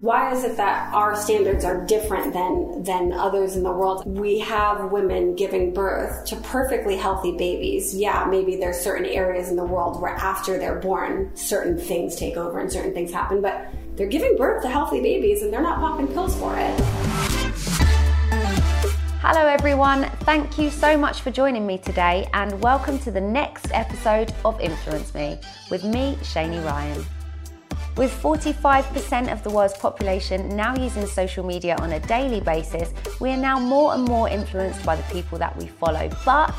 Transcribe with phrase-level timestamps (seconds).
[0.00, 4.38] why is it that our standards are different than than others in the world we
[4.38, 9.64] have women giving birth to perfectly healthy babies yeah maybe there's certain areas in the
[9.64, 14.08] world where after they're born certain things take over and certain things happen but they're
[14.08, 16.80] giving birth to healthy babies and they're not popping pills for it
[19.22, 20.04] Hello, everyone.
[20.20, 24.58] Thank you so much for joining me today, and welcome to the next episode of
[24.62, 25.38] Influence Me
[25.70, 27.04] with me, Shani Ryan.
[27.96, 33.30] With 45% of the world's population now using social media on a daily basis, we
[33.30, 36.08] are now more and more influenced by the people that we follow.
[36.24, 36.54] But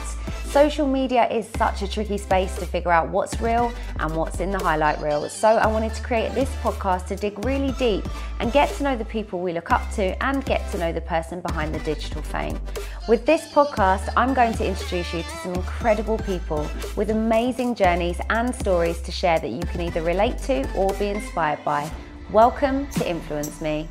[0.51, 4.51] social media is such a tricky space to figure out what's real and what's in
[4.51, 5.27] the highlight reel.
[5.29, 8.05] So I wanted to create this podcast to dig really deep
[8.41, 10.99] and get to know the people we look up to and get to know the
[10.99, 12.59] person behind the digital fame.
[13.07, 18.19] With this podcast, I'm going to introduce you to some incredible people with amazing journeys
[18.29, 21.89] and stories to share that you can either relate to or be inspired by.
[22.29, 23.87] Welcome to Influence Me.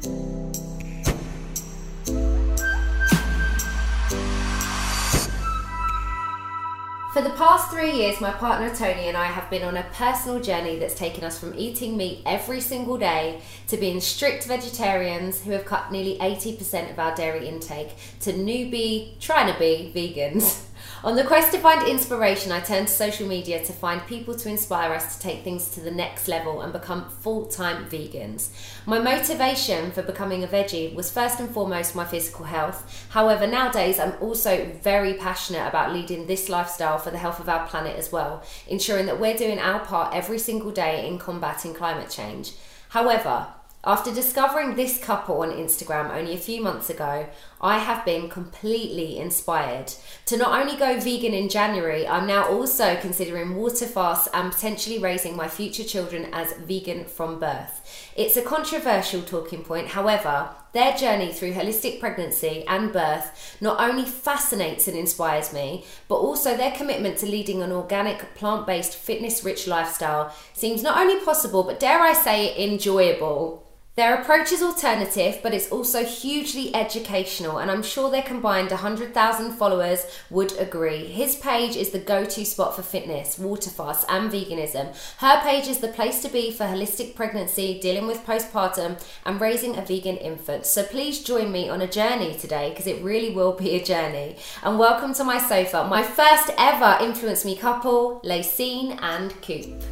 [7.13, 10.41] For the past three years, my partner Tony and I have been on a personal
[10.41, 15.51] journey that's taken us from eating meat every single day to being strict vegetarians who
[15.51, 20.67] have cut nearly 80% of our dairy intake to newbie, trying to be vegans.
[21.03, 24.51] On the quest to find inspiration, I turned to social media to find people to
[24.51, 28.51] inspire us to take things to the next level and become full time vegans.
[28.85, 33.07] My motivation for becoming a veggie was first and foremost my physical health.
[33.09, 37.67] However, nowadays I'm also very passionate about leading this lifestyle for the health of our
[37.67, 42.11] planet as well, ensuring that we're doing our part every single day in combating climate
[42.11, 42.53] change.
[42.91, 43.47] However,
[43.83, 47.27] after discovering this couple on Instagram only a few months ago,
[47.63, 49.95] I have been completely inspired
[50.27, 54.99] to not only go vegan in January, I'm now also considering water fasts and potentially
[54.99, 58.13] raising my future children as vegan from birth.
[58.15, 64.05] It's a controversial talking point, however, their journey through holistic pregnancy and birth not only
[64.05, 69.43] fascinates and inspires me, but also their commitment to leading an organic, plant based, fitness
[69.43, 73.67] rich lifestyle seems not only possible, but dare I say, enjoyable.
[73.97, 79.53] Their approach is alternative, but it's also hugely educational, and I'm sure their combined 100,000
[79.53, 81.07] followers would agree.
[81.07, 84.97] His page is the go to spot for fitness, water fast, and veganism.
[85.19, 89.77] Her page is the place to be for holistic pregnancy, dealing with postpartum, and raising
[89.77, 90.67] a vegan infant.
[90.67, 94.37] So please join me on a journey today because it really will be a journey.
[94.63, 99.83] And welcome to my sofa, my first ever Influence Me couple, Lacine and Coop.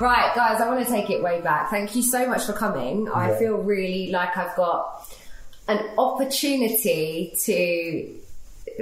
[0.00, 1.70] Right, guys, I want to take it way back.
[1.70, 3.06] Thank you so much for coming.
[3.06, 3.12] Yeah.
[3.14, 5.12] I feel really like I've got
[5.66, 8.14] an opportunity to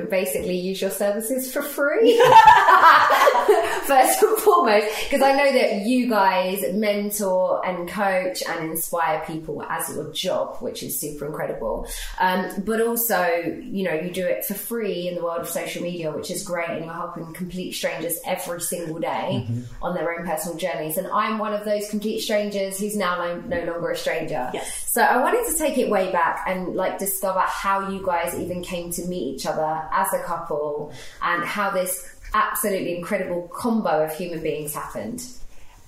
[0.05, 2.23] basically use your services for free.
[3.87, 9.63] First and foremost, because I know that you guys mentor and coach and inspire people
[9.63, 11.87] as your job, which is super incredible.
[12.19, 13.27] Um, but also,
[13.63, 16.43] you know, you do it for free in the world of social media, which is
[16.43, 19.63] great, and you're helping complete strangers every single day mm-hmm.
[19.83, 20.97] on their own personal journeys.
[20.97, 24.51] And I'm one of those complete strangers who's now no, no longer a stranger.
[24.53, 24.86] Yes.
[24.97, 28.63] So I wanted to take it way back and like discover how you guys even
[28.63, 30.91] came to meet each other as a couple
[31.21, 35.23] and how this absolutely incredible combo of human beings happened?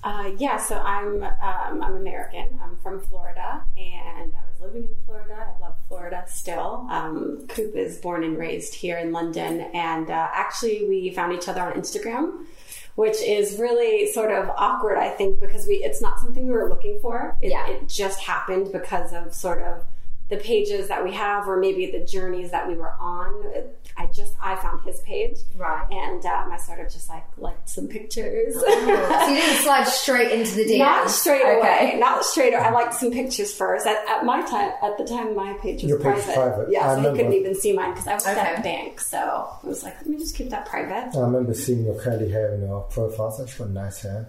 [0.03, 2.59] Uh, yeah, so I'm um, I'm American.
[2.63, 5.55] I'm from Florida, and I was living in Florida.
[5.57, 6.85] I love Florida still.
[6.91, 11.49] Um, Coop is born and raised here in London, and uh, actually we found each
[11.49, 12.45] other on Instagram,
[12.95, 16.69] which is really sort of awkward, I think, because we it's not something we were
[16.69, 17.37] looking for.
[17.41, 17.69] It, yeah.
[17.69, 19.85] it just happened because of sort of
[20.29, 23.53] the pages that we have or maybe the journeys that we were on.
[23.97, 25.37] I just i found his page.
[25.55, 25.85] Right.
[25.91, 28.53] And um, i sort of just like liked some pictures.
[28.55, 31.57] Oh, so you didn't slide straight into the DM not straight okay.
[31.57, 31.99] away.
[31.99, 32.63] Not straight away.
[32.63, 33.87] I liked some pictures first.
[33.87, 36.71] At, at, my time at the time my page was Your private, page private.
[36.71, 38.39] yeah so he couldn't even see mine because i was okay.
[38.39, 39.01] at a bank.
[39.01, 41.17] So i was like let me just keep that private.
[41.17, 43.31] I remember seeing your curly hair in your profile.
[43.31, 44.27] So got nice hair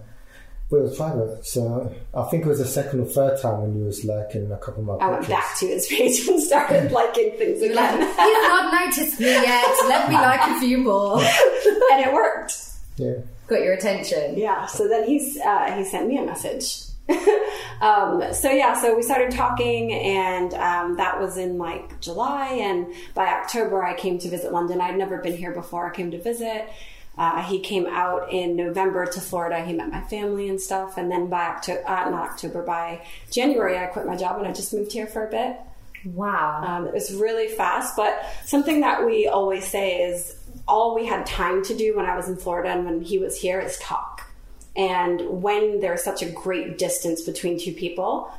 [0.71, 3.77] but it was private, so I think it was the second or third time when
[3.77, 6.93] you was liking a couple of my I went back to his page and started
[6.93, 7.75] liking things again.
[7.75, 9.75] Like, You've not noticed me yet.
[9.89, 12.57] Let me like a few more, and it worked.
[12.95, 13.15] Yeah,
[13.47, 14.37] got your attention.
[14.37, 14.65] Yeah.
[14.65, 16.83] So then he's uh, he sent me a message.
[17.81, 22.87] um, so yeah, so we started talking, and um, that was in like July, and
[23.13, 24.79] by October I came to visit London.
[24.79, 25.91] I'd never been here before.
[25.91, 26.69] I came to visit
[27.17, 29.63] uh, he came out in November to Florida.
[29.63, 30.97] He met my family and stuff.
[30.97, 34.53] And then by October, uh, not October, by January, I quit my job and I
[34.53, 35.57] just moved here for a bit.
[36.05, 36.63] Wow.
[36.65, 37.95] Um, it was really fast.
[37.95, 40.37] But something that we always say is
[40.67, 43.39] all we had time to do when I was in Florida and when he was
[43.39, 44.27] here is talk.
[44.75, 48.31] And when there's such a great distance between two people,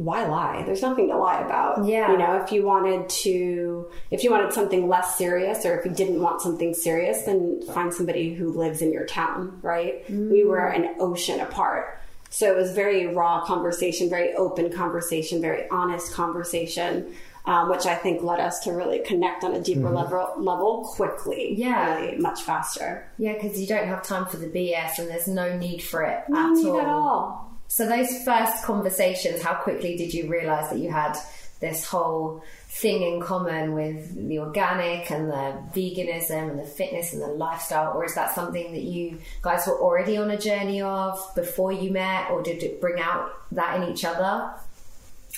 [0.00, 0.62] why lie?
[0.64, 1.84] There's nothing to lie about.
[1.84, 2.10] Yeah.
[2.10, 5.90] You know, if you wanted to, if you wanted something less serious or if you
[5.90, 10.08] didn't want something serious, then find somebody who lives in your town, right?
[10.10, 12.00] We were an ocean apart.
[12.30, 17.14] So it was very raw conversation, very open conversation, very honest conversation,
[17.44, 21.54] um, which I think led us to really connect on a deeper level, level quickly.
[21.58, 21.96] Yeah.
[21.96, 23.06] Really much faster.
[23.18, 26.22] Yeah, because you don't have time for the BS and there's no need for it
[26.28, 26.80] No at all.
[26.80, 27.49] at all.
[27.70, 31.16] So those first conversations, how quickly did you realise that you had
[31.60, 37.22] this whole thing in common with the organic and the veganism and the fitness and
[37.22, 41.16] the lifestyle, or is that something that you guys were already on a journey of
[41.36, 44.52] before you met, or did it bring out that in each other?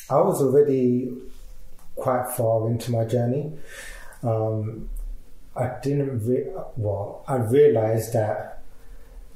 [0.08, 1.12] I was already
[1.96, 3.52] quite far into my journey.
[4.22, 4.88] Um,
[5.54, 7.26] I didn't re- well.
[7.28, 8.62] I realized that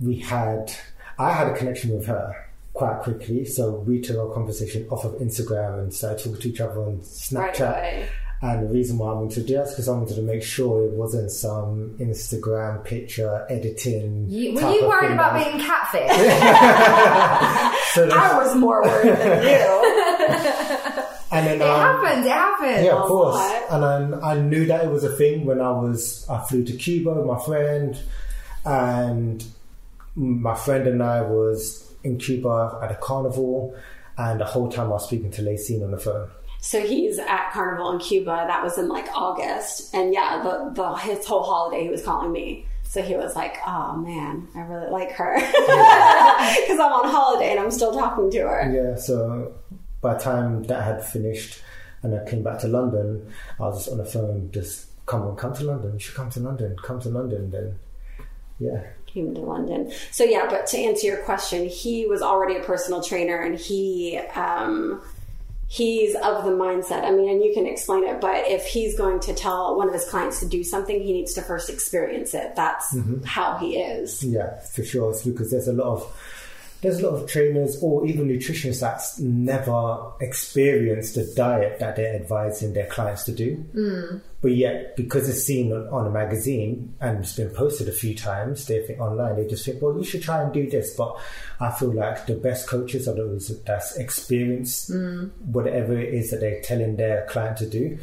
[0.00, 0.72] we had.
[1.18, 2.45] I had a connection with her
[2.76, 6.60] quite quickly, so we took our conversation off of Instagram and started talking to each
[6.60, 7.78] other on Snapchat.
[7.78, 8.08] away.
[8.42, 10.42] And the reason why I wanted to do that is because I wanted to make
[10.42, 14.26] sure it wasn't some Instagram picture editing.
[14.28, 16.12] You, were you worried about being catfish?
[17.96, 20.24] So I was more worried than you.
[21.32, 22.26] and then it um, happens.
[22.26, 22.84] It happens.
[22.84, 23.40] Yeah, of course.
[23.70, 26.76] And I, I knew that it was a thing when I was I flew to
[26.76, 27.98] Cuba with my friend,
[28.66, 29.42] and
[30.14, 33.74] my friend and I was in Cuba at a carnival,
[34.16, 36.28] and the whole time I was speaking to Lacine on the phone.
[36.60, 38.44] So he's at Carnival in Cuba.
[38.48, 42.32] That was in like August, and yeah, the, the his whole holiday he was calling
[42.32, 42.66] me.
[42.82, 45.58] So he was like, "Oh man, I really like her because
[46.80, 49.54] I'm on holiday and I'm still talking to her." Yeah, so
[50.00, 51.60] by the time that had finished,
[52.02, 55.36] and I came back to London, I was just on the phone, just come on,
[55.36, 55.92] come to London.
[55.94, 56.76] You should come to London.
[56.82, 57.50] Come to London.
[57.50, 57.78] Then,
[58.58, 58.84] yeah.
[59.16, 59.90] Came to London.
[60.10, 64.18] So yeah, but to answer your question, he was already a personal trainer, and he
[64.34, 65.00] um,
[65.68, 67.02] he's of the mindset.
[67.02, 69.94] I mean, and you can explain it, but if he's going to tell one of
[69.94, 72.54] his clients to do something, he needs to first experience it.
[72.56, 74.22] That's how he is.
[74.22, 75.12] Yeah, for sure.
[75.12, 76.35] It's because there's a lot of
[76.86, 82.14] there's a lot of trainers or even nutritionists that's never experienced the diet that they're
[82.14, 83.56] advising their clients to do.
[83.74, 84.20] Mm.
[84.40, 88.66] But yet, because it's seen on, a magazine and it's been posted a few times,
[88.66, 90.94] they think online, they just think, well, you should try and do this.
[90.94, 91.18] But
[91.58, 94.92] I feel like the best coaches are those that's experienced
[95.46, 97.98] whatever it is that they're telling their client to do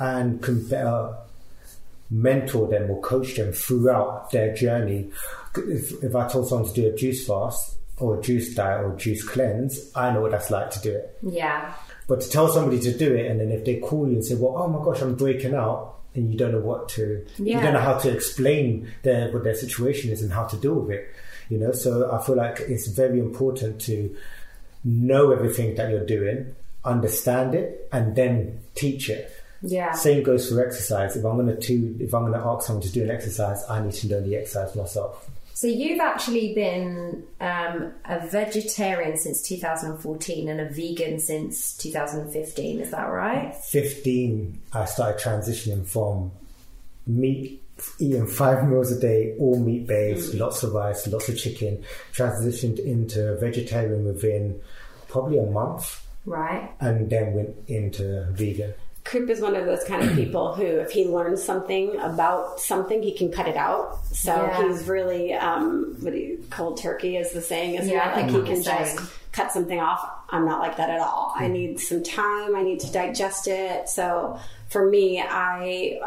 [0.00, 1.14] and can better
[2.10, 5.12] mentor them or coach them throughout their journey.
[5.56, 9.22] If, if I told someone to do a juice fast or juice diet or juice
[9.22, 11.18] cleanse, I know what that's like to do it.
[11.22, 11.72] Yeah.
[12.06, 14.34] But to tell somebody to do it and then if they call you and say,
[14.34, 17.72] well, oh my gosh, I'm breaking out and you don't know what to, you don't
[17.72, 21.08] know how to explain their, what their situation is and how to deal with it.
[21.48, 24.14] You know, so I feel like it's very important to
[24.84, 26.54] know everything that you're doing,
[26.84, 29.30] understand it, and then teach it.
[29.62, 29.92] Yeah.
[29.92, 31.16] Same goes for exercise.
[31.16, 33.82] If I'm gonna to if I'm going to ask someone to do an exercise, I
[33.82, 35.28] need to know the exercise myself.
[35.64, 42.80] So you've actually been um, a vegetarian since 2014 and a vegan since 2015.
[42.80, 43.56] Is that right?
[43.56, 46.32] 15, I started transitioning from
[47.06, 47.62] meat,
[47.98, 51.82] eating five meals a day, all meat based, lots of rice, lots of chicken.
[52.12, 54.60] Transitioned into vegetarian within
[55.08, 56.72] probably a month, Right.
[56.80, 58.74] and then went into vegan.
[59.04, 63.02] Coop is one of those kind of people who, if he learns something about something,
[63.02, 64.04] he can cut it out.
[64.06, 64.68] So Yeah.
[64.68, 68.22] he's really, um, what do you, cold turkey is the saying, isn't Yeah, it?
[68.22, 68.98] Like he can the just
[69.32, 70.08] cut something off.
[70.30, 71.32] I'm not like that at all.
[71.36, 72.56] I need some time.
[72.56, 73.88] I need to digest it.
[73.88, 75.98] So for me, I,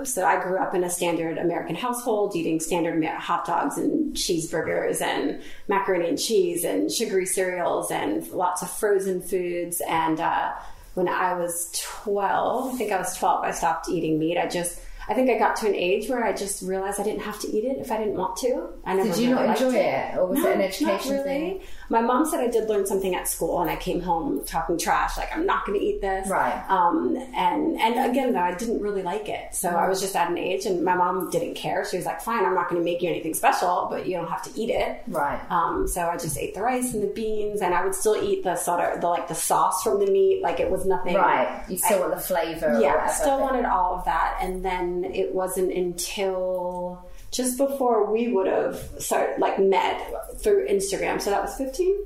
[0.00, 4.14] uh, so I grew up in a standard American household eating standard hot dogs and
[4.16, 9.80] cheeseburgers and macaroni and cheese and sugary cereals and lots of frozen foods.
[9.88, 10.52] And, uh,
[10.94, 11.70] when I was
[12.02, 14.36] 12, I think I was 12, I stopped eating meat.
[14.38, 17.22] I just, I think I got to an age where I just realized I didn't
[17.22, 18.68] have to eat it if I didn't want to.
[18.84, 21.12] I never Did you really not enjoy it, or was No, it an not education
[21.12, 21.24] really.
[21.24, 21.60] thing?
[21.92, 25.18] My mom said I did learn something at school, and I came home talking trash,
[25.18, 26.26] like I'm not going to eat this.
[26.26, 26.64] Right.
[26.70, 30.30] Um, and and again, though, I didn't really like it, so I was just at
[30.30, 31.84] an age, and my mom didn't care.
[31.84, 34.30] She was like, "Fine, I'm not going to make you anything special, but you don't
[34.30, 35.38] have to eat it." Right.
[35.50, 38.42] Um, so I just ate the rice and the beans, and I would still eat
[38.42, 41.14] the sort of the like the sauce from the meat, like it was nothing.
[41.14, 41.62] Right.
[41.68, 42.70] You still want the flavour.
[42.70, 48.12] or Yeah, whatever, still wanted all of that, and then it wasn't until just before
[48.12, 51.20] we would have started like met through Instagram.
[51.20, 51.96] So that was 15.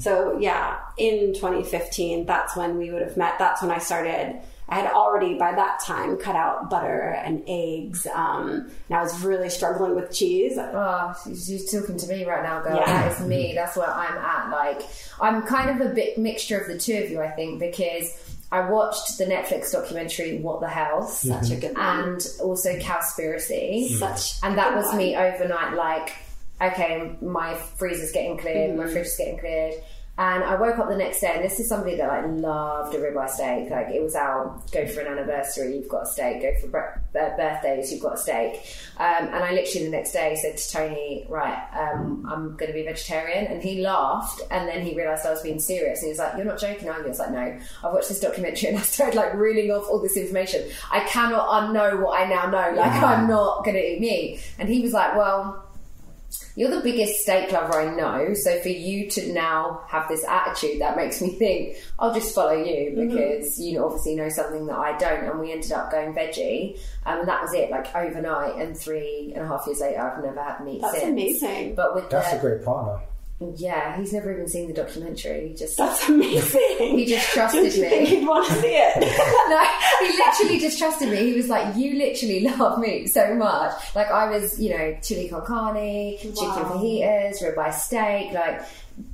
[0.00, 3.38] So yeah, in 2015, that's when we would have met.
[3.38, 4.40] That's when I started.
[4.68, 9.22] I had already by that time cut out butter and eggs, um, and I was
[9.22, 10.54] really struggling with cheese.
[10.56, 12.76] Oh, you're talking to me right now, girl.
[12.76, 12.86] Yeah.
[12.86, 13.52] That is me.
[13.54, 14.50] That's where I'm at.
[14.50, 14.82] Like,
[15.20, 18.68] I'm kind of a bit mixture of the two of you, I think, because I
[18.68, 21.86] watched the Netflix documentary What the Health Such a good one.
[21.86, 23.90] and also Cowspiracy.
[23.90, 23.98] Mm.
[23.98, 24.98] Such And that was one.
[24.98, 26.12] me overnight, like,
[26.60, 28.92] okay, my freezer's getting cleared, my mm-hmm.
[28.92, 29.74] fridge is getting cleared.
[30.18, 32.98] And I woke up the next day, and this is somebody that like loved a
[32.98, 33.70] ribeye steak.
[33.70, 36.42] Like it was our go for an anniversary, you've got a steak.
[36.42, 38.60] Go for bre- uh, birthdays, you've got a steak.
[38.98, 42.74] Um, and I literally the next day said to Tony, right, um, I'm going to
[42.74, 43.46] be vegetarian.
[43.46, 46.00] And he laughed, and then he realised I was being serious.
[46.00, 48.10] And he was like, "You're not joking, are you?" I was like, "No, I've watched
[48.10, 50.68] this documentary, and I started like reeling off all this information.
[50.90, 52.76] I cannot unknow what I now know.
[52.76, 55.61] Like I'm not going to eat meat." And he was like, "Well."
[56.56, 60.80] You're the biggest steak lover I know, so for you to now have this attitude,
[60.80, 63.08] that makes me think I'll just follow you Mm-hmm.
[63.16, 65.24] because you obviously know something that I don't.
[65.24, 68.56] And we ended up going veggie, um, and that was it, like overnight.
[68.60, 71.04] And three and a half years later, I've never had meat That's since.
[71.10, 71.74] amazing.
[71.74, 73.00] But with That's the, a great partner.
[73.56, 75.48] Yeah, he's never even seen the documentary.
[75.48, 76.98] He just That's amazing.
[76.98, 78.16] He just trusted Did you think me.
[78.16, 78.96] he'd want to see it?
[79.48, 81.16] no, he literally just trusted me.
[81.16, 85.28] He was like, "You literally love meat so much." Like I was, you know, chili
[85.28, 86.70] con carne, chicken Wow.
[86.80, 88.62] fajitas, ribeye steak, like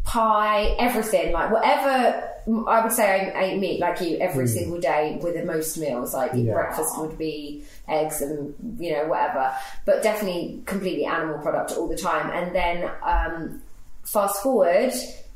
[0.05, 1.33] pie, everything.
[1.33, 2.25] Like whatever.
[2.67, 6.15] I would say I ate meat like you every single day with the most meals.
[6.15, 6.55] Like Yeah.
[6.55, 9.53] breakfast would be eggs and you know whatever,
[9.85, 12.31] but definitely completely animal product all the time.
[12.31, 13.61] And then um,
[14.13, 14.93] fast forward,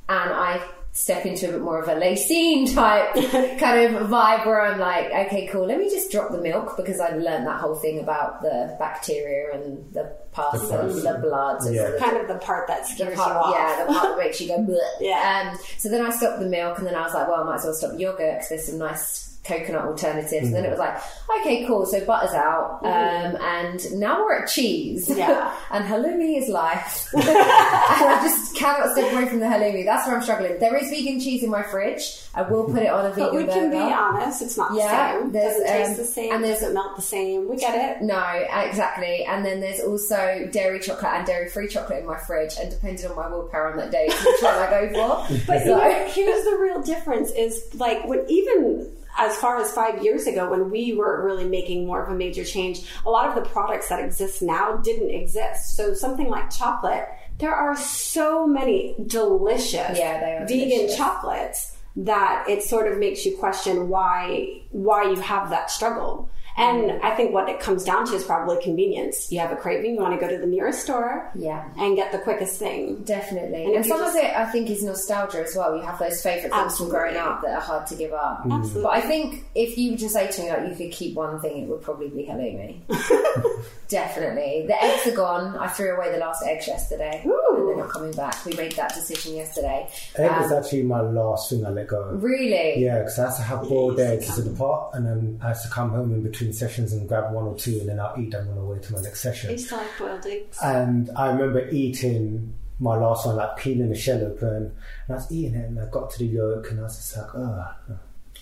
[0.09, 0.61] and I
[0.95, 3.15] step into a bit more of a lacine type
[3.59, 7.01] kind of vibe where I'm like, okay, cool, let me just drop the milk because
[7.01, 11.63] I learned that whole thing about the bacteria and the pus The and the blood.
[11.63, 11.91] and Yeah.
[11.93, 13.55] the- kind of the part that the scares part, you off.
[13.57, 14.79] yeah, the part that makes you go bleh.
[15.01, 15.51] Yeah.
[15.55, 17.55] Um, so then I stopped the milk, and then I was like, well, I might
[17.57, 20.47] as well stop yogurt because there's some nice coconut alternatives.
[20.47, 20.97] And then it was like,
[21.41, 21.85] okay, cool.
[21.87, 25.09] So butter's out, um, and now we're at cheese.
[25.09, 25.53] Yeah.
[25.71, 27.09] and halloumi is life.
[27.15, 29.85] and I just cannot step away from the halloumi.
[29.85, 30.59] That's where I'm struggling.
[30.61, 32.21] There is vegan cheese in my fridge.
[32.35, 35.17] I will put it on a vegan But we can be honest, it's not Yeah,
[35.17, 35.33] the same.
[35.33, 37.49] doesn't taste um, the same, and there's- doesn't melt the same.
[37.49, 38.03] We get it.
[38.03, 38.23] No,
[38.65, 39.25] exactly.
[39.25, 43.07] And then there's also dairy chocolate and dairy free chocolate in my fridge, and depending
[43.07, 44.89] on my willpower on that day, which one I go
[45.29, 45.35] for.
[45.47, 49.73] But So- you know, here's the real difference: is like when even as far as
[49.73, 53.29] five years ago, when we were really making more of a major change, a lot
[53.29, 55.77] of the products that exist now didn't exist.
[55.77, 60.97] So something like chocolate, there are so many delicious Yeah, vegan delicious.
[60.97, 66.31] chocolates that it sort of makes you question why why you have that struggle.
[66.57, 67.01] And Mm.
[67.03, 69.33] I think what it comes down to is probably convenience.
[69.33, 71.65] You have a craving, you want to go to the nearest store Yeah.
[71.79, 73.03] and get the quickest thing.
[73.05, 73.65] Definitely.
[73.65, 75.75] And And, some just- of it, I think, is nostalgia as well.
[75.77, 78.43] You have those favourite things from growing up that are hard to give up.
[78.51, 78.83] Absolutely.
[78.83, 81.41] But I think if you were to say to me, like, you could keep one
[81.41, 82.81] thing, it would probably be halloumi.
[83.89, 84.65] Definitely.
[84.67, 85.57] The eggs are gone.
[85.59, 87.23] I threw away the last eggs yesterday.
[87.27, 87.39] Ooh.
[87.57, 88.45] And they're not coming back.
[88.47, 89.87] We made that decision yesterday.
[90.17, 92.23] Egg Um, is actually my last thing I let go of.
[92.23, 92.79] Really?
[92.83, 95.63] Yeah, because I had to have boiled eggs to the pot, and then I have
[95.63, 98.31] to come home in between sessions and grab one or two, and then I'll eat
[98.31, 99.51] them on the way to my next session.
[99.51, 100.57] I used to like boiled eggs.
[100.63, 104.73] And I remember eating my last one, like peeling the shell open, and
[105.11, 107.35] I was eating it, and I got to the yolk, and I was just like,
[107.35, 107.67] oh,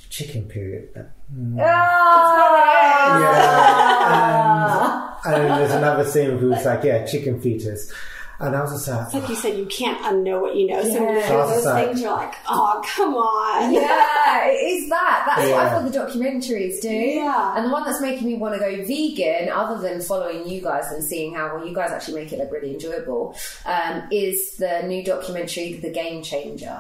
[0.09, 1.11] chicken period.
[1.59, 3.21] Ah!
[3.21, 5.07] Yeah.
[5.23, 7.93] And, and there's another thing who was like, yeah, chicken fetus.
[8.41, 10.83] And I was just like, It's like you said, you can't unknow what you know.
[10.83, 11.27] So when you Yeah.
[11.29, 13.73] hear those Like- things, you're like, oh, come on.
[13.73, 15.25] yeah, it is that.
[15.27, 16.89] That's what I thought the documentaries do.
[16.89, 17.55] Yeah.
[17.57, 20.85] And the one that's making me want to go vegan, other than following you guys
[20.91, 24.83] and seeing how well you guys actually make it look really enjoyable, um, is the
[24.87, 26.79] new documentary, The Game Changer.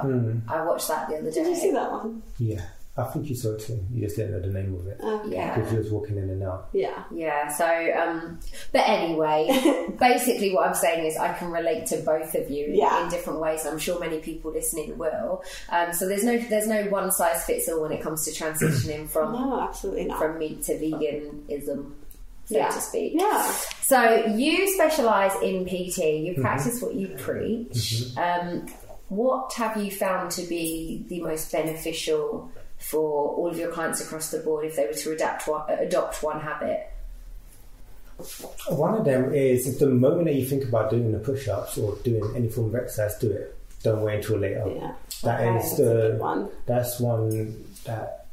[0.48, 1.42] I watched that the other day.
[1.42, 2.22] Did you see that one?
[2.38, 2.62] yeah,
[2.96, 3.82] I think you saw it too.
[3.92, 5.00] You just didn't know the name of it.
[5.02, 5.32] Okay.
[5.36, 5.54] Yeah.
[5.54, 6.68] Because you was walking in and out.
[6.72, 7.04] Yeah.
[7.14, 7.64] Yeah, so,
[7.96, 8.40] um,
[8.72, 13.02] but anyway, basically what I'm saying is I can relate to both of you Yeah.
[13.04, 13.64] in different ways.
[13.64, 15.42] I'm sure many people listening will.
[15.70, 19.08] Um, so there's no, there's no one size fits all when it comes to transitioning
[19.10, 20.18] from, No, absolutely not.
[20.18, 21.92] from meat to veganism,
[22.46, 22.68] so yeah.
[22.70, 23.12] to speak.
[23.14, 23.50] Yeah.
[23.82, 25.98] So you specialise in PT.
[25.98, 28.04] You practice what you preach.
[28.16, 28.66] Um,
[29.08, 34.30] what have you found to be the most beneficial for all of your clients across
[34.30, 36.86] the board if they were to adapt one, adopt one habit?
[38.68, 41.96] One of them is the moment that you think about doing the push ups or
[42.04, 43.56] doing any form of exercise, do it.
[43.82, 44.64] Don't wait until later.
[44.74, 44.92] Yeah.
[45.24, 46.48] That Okay, is that's the good one.
[46.66, 48.26] that's one that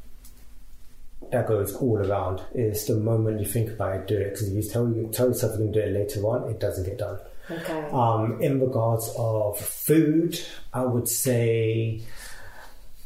[1.30, 2.42] that goes all around.
[2.54, 4.24] Is the moment you think about it, do it.
[4.32, 6.60] Because if you tell you tell yourself you're going to do it later on, it
[6.60, 7.18] doesn't get done.
[7.50, 7.80] Okay.
[7.92, 10.38] Um, in regards of food,
[10.74, 12.02] I would say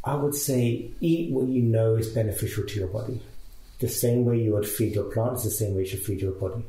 [0.05, 3.21] I would say eat what you know is beneficial to your body.
[3.79, 6.33] the same way you would feed your plants, the same way you should feed your
[6.33, 6.65] body.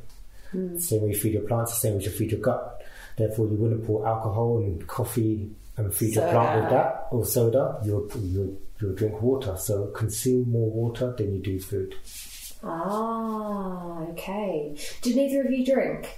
[0.52, 0.74] Hmm.
[0.76, 2.82] The same way you feed your plants, the same way you should feed your gut.
[3.18, 7.80] Therefore, you wouldn't pour alcohol and coffee and feed your plant with that or soda.
[7.86, 9.56] You'll, you'll, you'll drink water.
[9.58, 11.94] So consume more water than you do food.
[12.64, 14.76] Ah, okay.
[15.02, 16.18] Do neither of you drink?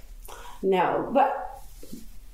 [0.62, 1.62] No, but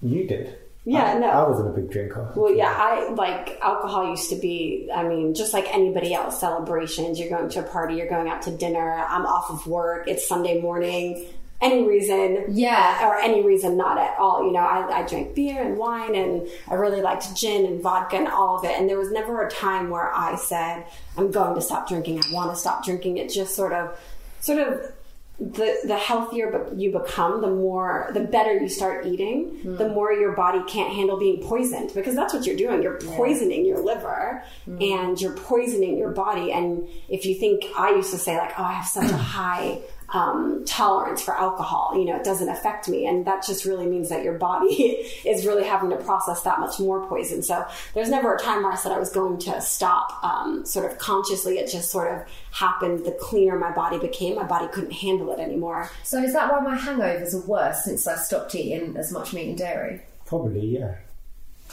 [0.02, 0.56] You did.
[0.84, 1.28] Yeah, I, no.
[1.28, 2.32] I wasn't a big drinker.
[2.34, 4.90] well, yeah, I like alcohol used to be.
[4.92, 7.20] I mean, just like anybody else, celebrations.
[7.20, 7.94] You're going to a party.
[7.94, 8.90] You're going out to dinner.
[9.08, 10.08] I'm off of work.
[10.08, 11.24] It's Sunday morning.
[11.60, 12.98] Any reason, Yeah.
[13.00, 14.44] uh, or any reason not at all.
[14.44, 18.16] You know, I, I drank beer and wine, and I really liked gin and vodka
[18.16, 18.76] and all of it.
[18.76, 20.84] And there was never a time where I said,
[21.16, 22.20] "I'm going to stop drinking.
[22.28, 23.96] I want to stop drinking." It just sort of,
[24.40, 24.92] sort of
[25.40, 29.76] the the healthier you become, the more the better you start eating, hmm.
[29.76, 32.82] the more your body can't handle being poisoned because that's what you're doing.
[32.82, 34.80] You're poisoning your liver hmm.
[34.80, 36.52] and you're poisoning your body.
[36.52, 39.78] And if you think I used to say like, oh, I have such a high
[40.12, 44.10] um, tolerance for alcohol, you know, it doesn't affect me, and that just really means
[44.10, 44.68] that your body
[45.24, 47.42] is really having to process that much more poison.
[47.42, 47.64] So
[47.94, 50.98] there's never a time where I said I was going to stop, um, sort of
[50.98, 51.58] consciously.
[51.58, 53.04] It just sort of happened.
[53.06, 55.90] The cleaner my body became, my body couldn't handle it anymore.
[56.04, 59.48] So is that why my hangovers are worse since I stopped eating as much meat
[59.48, 60.02] and dairy?
[60.26, 60.96] Probably, yeah.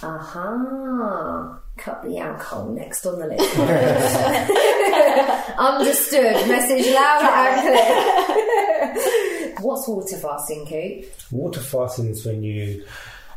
[0.02, 1.60] Aha.
[1.80, 3.58] Cut the alcohol next on the list.
[5.58, 6.48] Understood.
[6.48, 9.56] Message loud and clear.
[9.62, 11.06] What's water fasting, Coop?
[11.32, 12.84] Water fasting is when you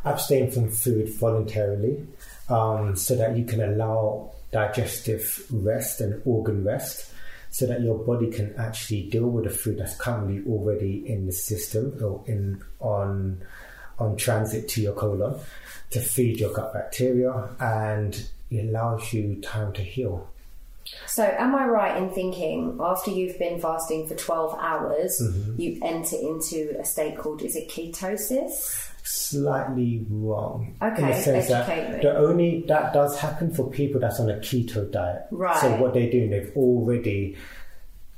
[0.05, 2.05] abstain from food voluntarily
[2.49, 7.11] um, so that you can allow digestive rest and organ rest
[7.51, 11.33] so that your body can actually deal with the food that's currently already in the
[11.33, 13.43] system or in on
[13.99, 15.39] on transit to your colon
[15.93, 20.29] to feed your gut bacteria and it allows you time to heal.
[21.07, 25.61] So, am I right in thinking after you've been fasting for 12 hours, mm-hmm.
[25.61, 28.89] you enter into a state called, is it ketosis?
[29.05, 30.75] slightly wrong.
[30.81, 34.31] in Okay, the sense educate that the only that does happen for people that's on
[34.31, 35.27] a keto diet.
[35.31, 35.59] Right.
[35.61, 37.37] So what they're doing, they've already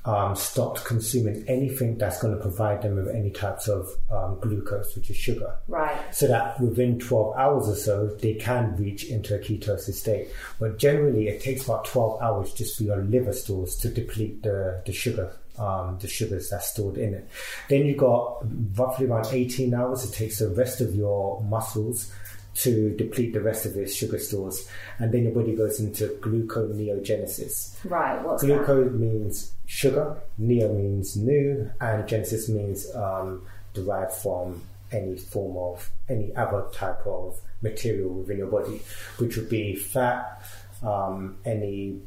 [0.05, 4.95] um, stopped consuming anything that's going to provide them with any types of um, glucose,
[4.95, 5.57] which is sugar.
[5.67, 6.15] Right.
[6.15, 10.29] So that within 12 hours or so, they can reach into a ketosis state.
[10.61, 14.83] But generally, it takes about 12 hours just for your liver stores to deplete the,
[14.85, 17.29] the sugar, um, the sugars that's stored in it.
[17.71, 18.45] Then you've got
[18.77, 20.05] roughly around 18 hours.
[20.05, 22.13] It takes the rest of your muscles
[22.55, 24.69] to deplete the rest of its sugar stores.
[24.99, 27.77] And then your body goes into gluconeogenesis.
[27.85, 28.23] Right.
[28.23, 28.93] What's that?
[28.95, 34.63] Means sugar, neo means new, and genesis means um, derived from
[34.93, 38.81] any form of any other type of material within your body,
[39.19, 40.43] which would be fat,
[40.83, 42.01] um, any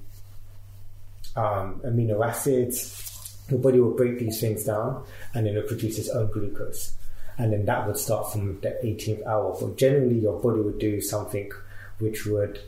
[1.36, 3.04] um, amino acids.
[3.50, 6.97] Your body will break these things down and then it'll produce its own glucose.
[7.38, 9.56] And then that would start from the 18th hour.
[9.60, 11.52] But generally, your body would do something
[12.00, 12.60] which would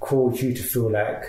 [0.00, 1.24] cause you to feel like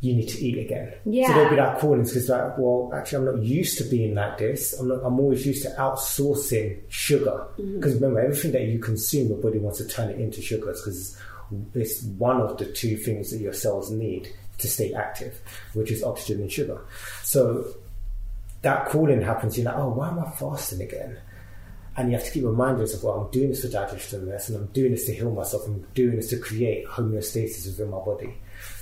[0.00, 0.92] you need to eat again.
[1.06, 1.28] Yeah.
[1.28, 4.38] So there'll be that callings because like, well, actually, I'm not used to being like
[4.38, 4.78] this.
[4.78, 5.00] I'm not.
[5.02, 7.76] I'm always used to outsourcing sugar mm-hmm.
[7.76, 11.18] because remember, everything that you consume, your body wants to turn it into sugars because
[11.74, 14.28] it's one of the two things that your cells need
[14.58, 15.40] to stay active,
[15.72, 16.80] which is oxygen and sugar.
[17.22, 17.66] So
[18.60, 19.56] that calling happens.
[19.56, 21.18] You're like, oh, why am I fasting again?
[21.96, 24.58] And you have to keep reminding yourself, well, I'm doing this for digestion rest, and
[24.58, 25.62] I'm doing this to heal myself.
[25.66, 28.34] I'm doing this to create homeostasis within my body.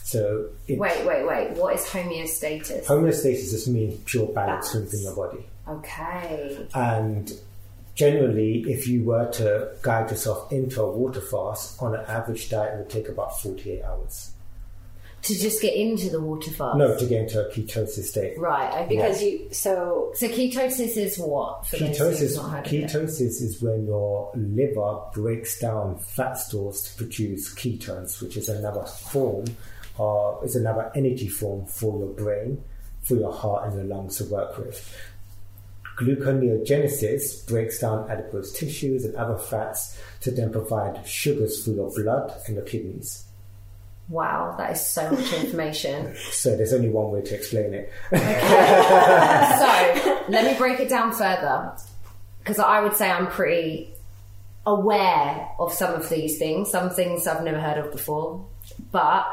[0.04, 1.50] So it, Wait, wait, wait.
[1.52, 2.84] What is homeostasis?
[2.86, 4.92] homeostasis just means pure balance Balance.
[4.92, 5.46] within your body.
[5.68, 6.66] Okay.
[6.74, 7.32] And
[7.94, 12.74] generally, if you were to guide yourself into a water fast, on an average diet,
[12.74, 14.32] it would take about 48 hours.
[15.22, 16.76] To just get into the water fast?
[16.76, 18.36] No, to get into a ketosis state.
[18.38, 18.88] Right, okay.
[18.88, 21.64] Because you, so So ketosis is what?
[21.66, 22.90] For Ketosis, not heard of it?
[22.90, 28.84] ketosis is when your liver breaks down fat stores to produce ketones, which is another
[28.84, 29.44] form,
[29.96, 32.60] or is another energy form for your brain,
[33.02, 34.92] for your heart and your lungs to work with.
[35.98, 42.32] Gluconeogenesis breaks down adipose tissues and other fats to then provide sugars for your blood
[42.46, 43.24] and your kidneys.
[44.12, 46.14] Wow, that is so much information.
[46.32, 47.90] So there's only one way to explain it.
[48.12, 49.98] okay.
[50.04, 51.72] so let me break it down further
[52.38, 53.94] because I would say I'm pretty
[54.66, 56.70] aware of some of these things.
[56.70, 58.44] Some things I've never heard of before,
[58.90, 59.26] but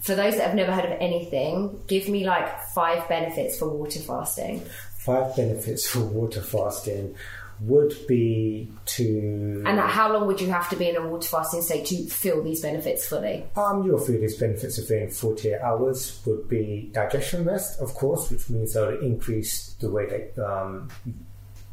[0.00, 3.98] for those that have never heard of anything, give me like five benefits for water
[3.98, 4.62] fasting.
[4.98, 7.16] Five benefits for water fasting
[7.62, 11.60] would be to And how long would you have to be in a water fasting
[11.62, 13.44] state to feel these benefits fully?
[13.56, 18.48] Um, you'll feel these benefits within 48 hours would be digestion rest, of course, which
[18.48, 20.88] means it'll increase the way that um,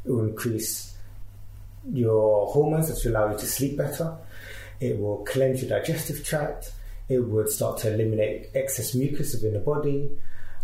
[0.04, 0.94] it will increase
[1.90, 4.18] your hormones that will allow you to sleep better.
[4.80, 6.72] It will cleanse your digestive tract.
[7.08, 10.12] It would start to eliminate excess mucus within the body.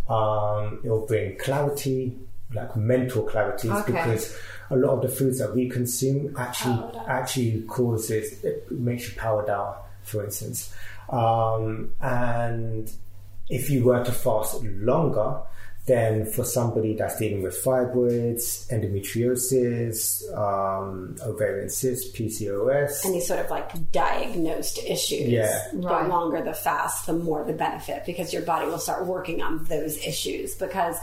[0.10, 2.18] Um, it will bring clarity,
[2.54, 3.92] like mental clarity, Okay.
[3.94, 4.38] because
[4.74, 9.46] a lot of the foods that we consume actually actually causes it makes you power
[9.46, 10.74] down, for instance.
[11.10, 12.92] Um, and
[13.50, 15.42] if you were to fast longer,
[15.86, 23.50] then for somebody that's dealing with fibroids, endometriosis, um, ovarian cysts, PCOS, any sort of
[23.52, 25.28] like diagnosed issues.
[25.28, 25.62] Yeah.
[25.74, 26.04] Right.
[26.04, 29.66] The longer the fast, the more the benefit because your body will start working on
[29.66, 30.56] those issues.
[30.56, 30.96] Because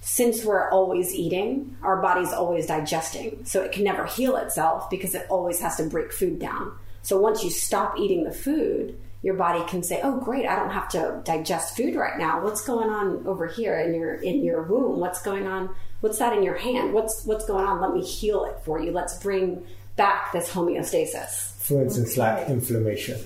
[0.00, 3.44] since we're always eating, our body's always digesting.
[3.44, 6.72] So it can never heal itself because it always has to break food down.
[7.02, 10.46] So once you stop eating the food, your body can say, "Oh, great!
[10.46, 12.42] I don't have to digest food right now.
[12.42, 15.00] What's going on over here in your in your womb?
[15.00, 15.74] What's going on?
[16.00, 16.92] What's that in your hand?
[16.92, 17.80] What's what's going on?
[17.80, 18.92] Let me heal it for you.
[18.92, 23.20] Let's bring back this homeostasis." for instance, like inflammation.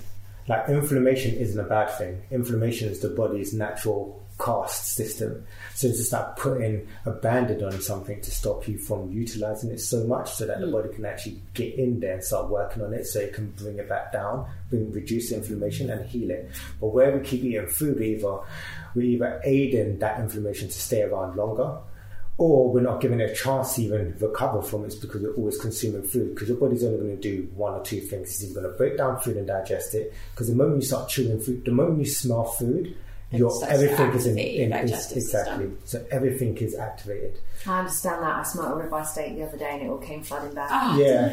[0.49, 2.21] Like inflammation isn't a bad thing.
[2.29, 5.45] Inflammation is the body's natural cast system.
[5.75, 9.79] So it's just like putting a bandage on something to stop you from utilizing it
[9.79, 10.73] so much so that the hmm.
[10.73, 13.79] body can actually get in there and start working on it so it can bring
[13.79, 16.51] it back down, bring reduce the inflammation and heal it.
[16.79, 18.39] But where we keep eating food, either
[18.95, 21.77] we're either aiding that inflammation to stay around longer
[22.37, 25.57] or we're not giving it a chance to even recover from it because we're always
[25.59, 28.29] consuming food because your body's only going to do one or two things.
[28.29, 31.09] It's either going to break down food and digest it because the moment you start
[31.09, 32.95] chewing food, the moment you smell food,
[33.39, 35.71] your starts to everything is in, activate in, digestive is, exactly.
[35.85, 37.39] So everything is activated.
[37.65, 38.35] I understand that.
[38.37, 40.69] I smelled a ribeye steak the other day and it all came flooding back.
[40.71, 41.29] Ah, Yeah.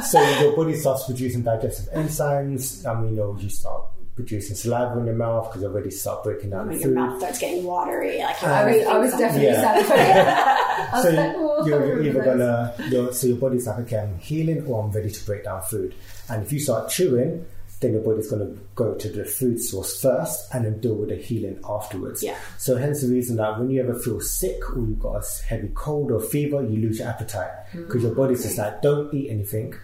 [0.02, 2.84] so your body starts producing digestive enzymes.
[2.86, 3.82] I mean, you know, you start
[4.16, 6.94] producing saliva in your mouth because you already start breaking down When the your food.
[6.96, 9.82] mouth starts getting watery, like you're I was, I was definitely Yeah.
[9.82, 10.94] salivating.
[11.02, 14.64] so like, "Oh, you're, you're either gonna you're, so your body's like okay I'm healing
[14.66, 15.94] or I'm ready to break down food
[16.30, 17.44] and if you start chewing
[17.84, 21.10] then your body's going to go to the food source first and then deal with
[21.10, 22.36] the healing afterwards Yeah.
[22.58, 25.70] so hence the reason that when you ever feel sick or you've got a heavy
[25.74, 27.86] cold or fever you lose your appetite mm.
[27.86, 29.74] because your body's just like don't eat anything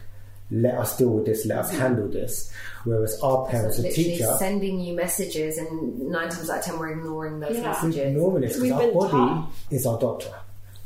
[0.53, 1.81] let us deal with this let us mm-hmm.
[1.81, 2.53] handle this
[2.85, 6.79] whereas our parents and literally teacher sending you messages, and nine times out of ten,
[6.79, 7.61] we're ignoring those Yeah.
[7.63, 8.07] we're messages.
[8.13, 9.51] ignoring it because We've our been body taught.
[9.71, 10.35] is our doctor.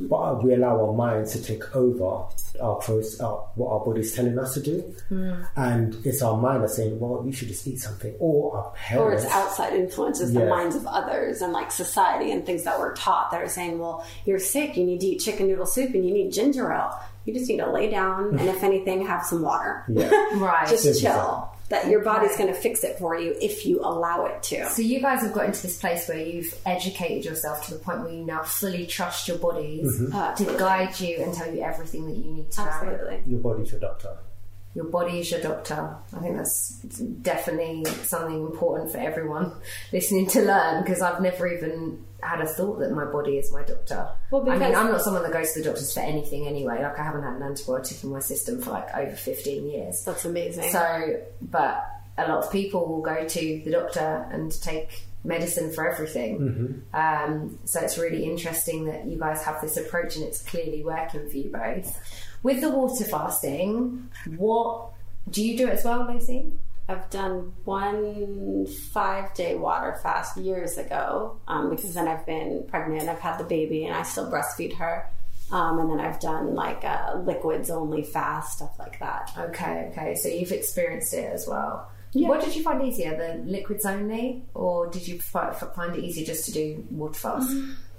[0.01, 2.27] But we allow our minds to take over
[2.61, 5.33] our, process, our what our body's telling us to do, Hmm.
[5.57, 9.13] and it's our mind that's saying, "Well, you should just eat something," or our Or
[9.13, 13.31] it's outside influences, the minds of others and like society and things that we're taught
[13.31, 16.13] that are saying, well, you're sick, you need to eat chicken noodle soup and you
[16.15, 16.99] need ginger ale.
[17.25, 19.85] You just need to lay down and if anything, have some water.
[19.89, 20.11] Yeah.
[20.37, 20.69] Right.
[20.69, 21.54] just Simple chill.
[21.71, 22.43] That your body's Okay.
[22.45, 24.69] going to fix it for you if you allow it to.
[24.69, 28.01] So you guys have got into this place where you've educated yourself to the point
[28.01, 30.45] where you now fully trust your bodies Mm-hmm.
[30.45, 33.21] To guide you and tell you everything that you need to know.
[33.27, 34.19] Your body's your doctor.
[34.75, 35.97] Your body is your doctor.
[36.13, 36.81] I think that's
[37.23, 39.53] definitely something important for everyone
[39.93, 43.63] listening to learn because I've never even had a thought that my body is my
[43.63, 44.09] doctor.
[44.31, 46.83] Well, I mean, I'm not someone that goes to the doctors for anything anyway.
[46.83, 50.03] Like, I haven't had an antibiotic in my system for like over 15 years.
[50.05, 50.73] That's amazing.
[50.73, 51.87] So, but
[52.19, 56.83] a lot of people will go to the doctor and take medicine for everything.
[56.93, 61.29] Um, so it's really interesting that you guys have this approach and it's clearly working
[61.29, 61.99] for you both.
[62.45, 64.91] With the water fasting, what
[65.31, 66.53] do you do it as well, Lucy?
[66.87, 73.09] I've done one five day water fast years ago um, because then I've been pregnant,
[73.09, 75.09] I've had the baby, and I still breastfeed her.
[75.51, 79.33] Um, and then I've done like a liquids only fast, stuff like that.
[79.39, 80.15] Okay, okay.
[80.15, 81.91] So you've experienced it as well.
[82.13, 82.29] Yeah.
[82.29, 86.27] What did you find easier, the liquids only, or did you fi- find it easier
[86.27, 87.51] just to do water fast?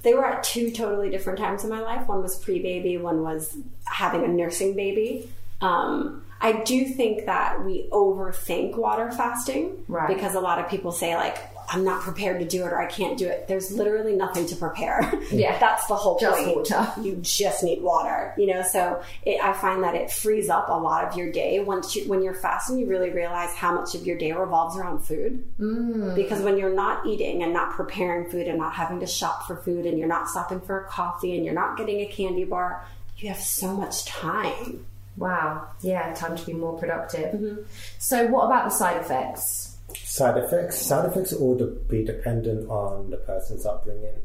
[0.05, 2.07] They were at two totally different times in my life.
[2.07, 5.29] One was pre baby, one was having a nursing baby.
[5.61, 10.07] Um, I do think that we overthink water fasting Right.
[10.07, 11.37] because a lot of people say, like,
[11.69, 13.47] I'm not prepared to do it or I can't do it.
[13.47, 15.11] There's literally nothing to prepare.
[15.31, 15.57] Yeah.
[15.59, 16.69] That's the whole Just point.
[16.71, 17.01] water.
[17.01, 18.61] You just need water, you know?
[18.61, 21.59] So it, I find that it frees up a lot of your day.
[21.59, 24.99] Once you, when you're fasting, you really realize how much of your day revolves around
[24.99, 25.43] food.
[25.59, 26.15] Mm.
[26.15, 29.55] Because when you're not eating and not preparing food and not having to shop for
[29.57, 32.85] food and you're not stopping for a coffee and you're not getting a candy bar,
[33.17, 34.85] you have so much time.
[35.17, 35.67] Wow.
[35.81, 37.33] Yeah, time to be more productive.
[37.33, 37.61] Mm-hmm.
[37.99, 39.74] So, what about the side effects?
[40.03, 40.81] Side effects.
[40.81, 44.19] Side effects will de- be dependent on the person's upbringing,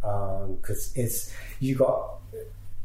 [0.00, 2.20] because it's you got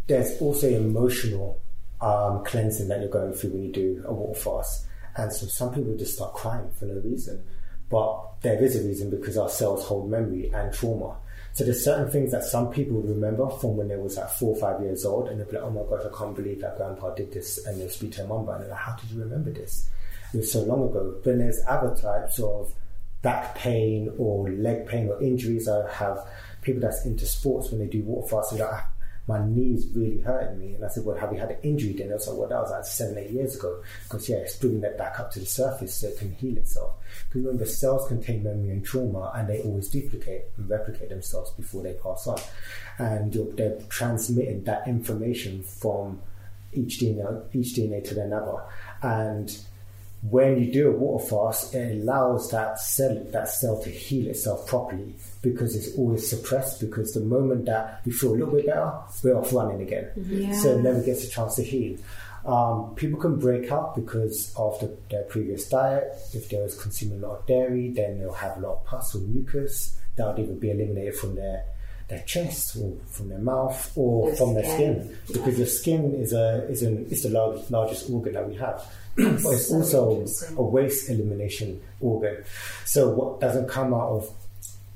[0.07, 1.61] there's also emotional
[2.01, 4.85] um, cleansing that you're going through when you do a water fast.
[5.15, 7.43] And so some people just start crying for no reason.
[7.89, 11.17] But there is a reason because our cells hold memory and trauma.
[11.53, 14.59] So there's certain things that some people remember from when they was like four or
[14.59, 17.13] five years old and they'll be like, oh my gosh, I can't believe that grandpa
[17.15, 17.65] did this.
[17.65, 18.47] And they'll speak to their mum.
[18.47, 19.89] And like, how did you remember this?
[20.33, 21.15] Was so long ago.
[21.23, 22.73] But there's other types of
[23.21, 25.67] back pain or leg pain or injuries.
[25.67, 26.19] I have
[26.61, 28.83] people that's into sports when they do water fasting, like,
[29.29, 30.73] my knee's really hurting me.
[30.73, 32.09] And I said, well, have you had an injury then?
[32.09, 33.83] I was like, well, that was like seven, eight years ago.
[34.03, 36.93] Because, yeah, it's bringing that back up to the surface so it can heal itself.
[37.27, 41.83] Because remember, cells contain memory and trauma and they always duplicate and replicate themselves before
[41.83, 42.39] they pass on.
[42.97, 46.21] And they're transmitting that information from
[46.73, 48.63] each DNA, each DNA to another.
[49.03, 49.55] And
[50.21, 54.67] when you do a water fast, it allows that cell that cell to heal itself
[54.67, 56.81] properly because it's always suppressed.
[56.81, 58.91] Because the moment that we feel a little bit better,
[59.23, 60.53] we're off running again, Yeah.
[60.53, 61.97] so it never gets a chance to heal.
[62.45, 66.13] Um, people can break up because of the, their previous diet.
[66.33, 69.13] If they was consuming a lot of dairy, then they'll have a lot of pus
[69.15, 71.63] or mucus that would either be eliminated from their
[72.07, 75.03] their chest or from their mouth or Their from their skin.
[75.27, 78.55] skin because the skin is a is an is the large, largest organ that we
[78.55, 78.83] have.
[79.43, 80.25] but it's So also
[80.57, 82.43] a waste elimination organ.
[82.85, 84.33] So what doesn't come out of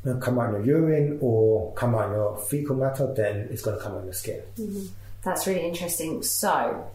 [0.06, 3.62] uh, come out in your urine or come out in your fecal matter, then it's
[3.62, 4.42] going to come out in the skin.
[5.24, 6.24] That's really interesting.
[6.24, 6.92] So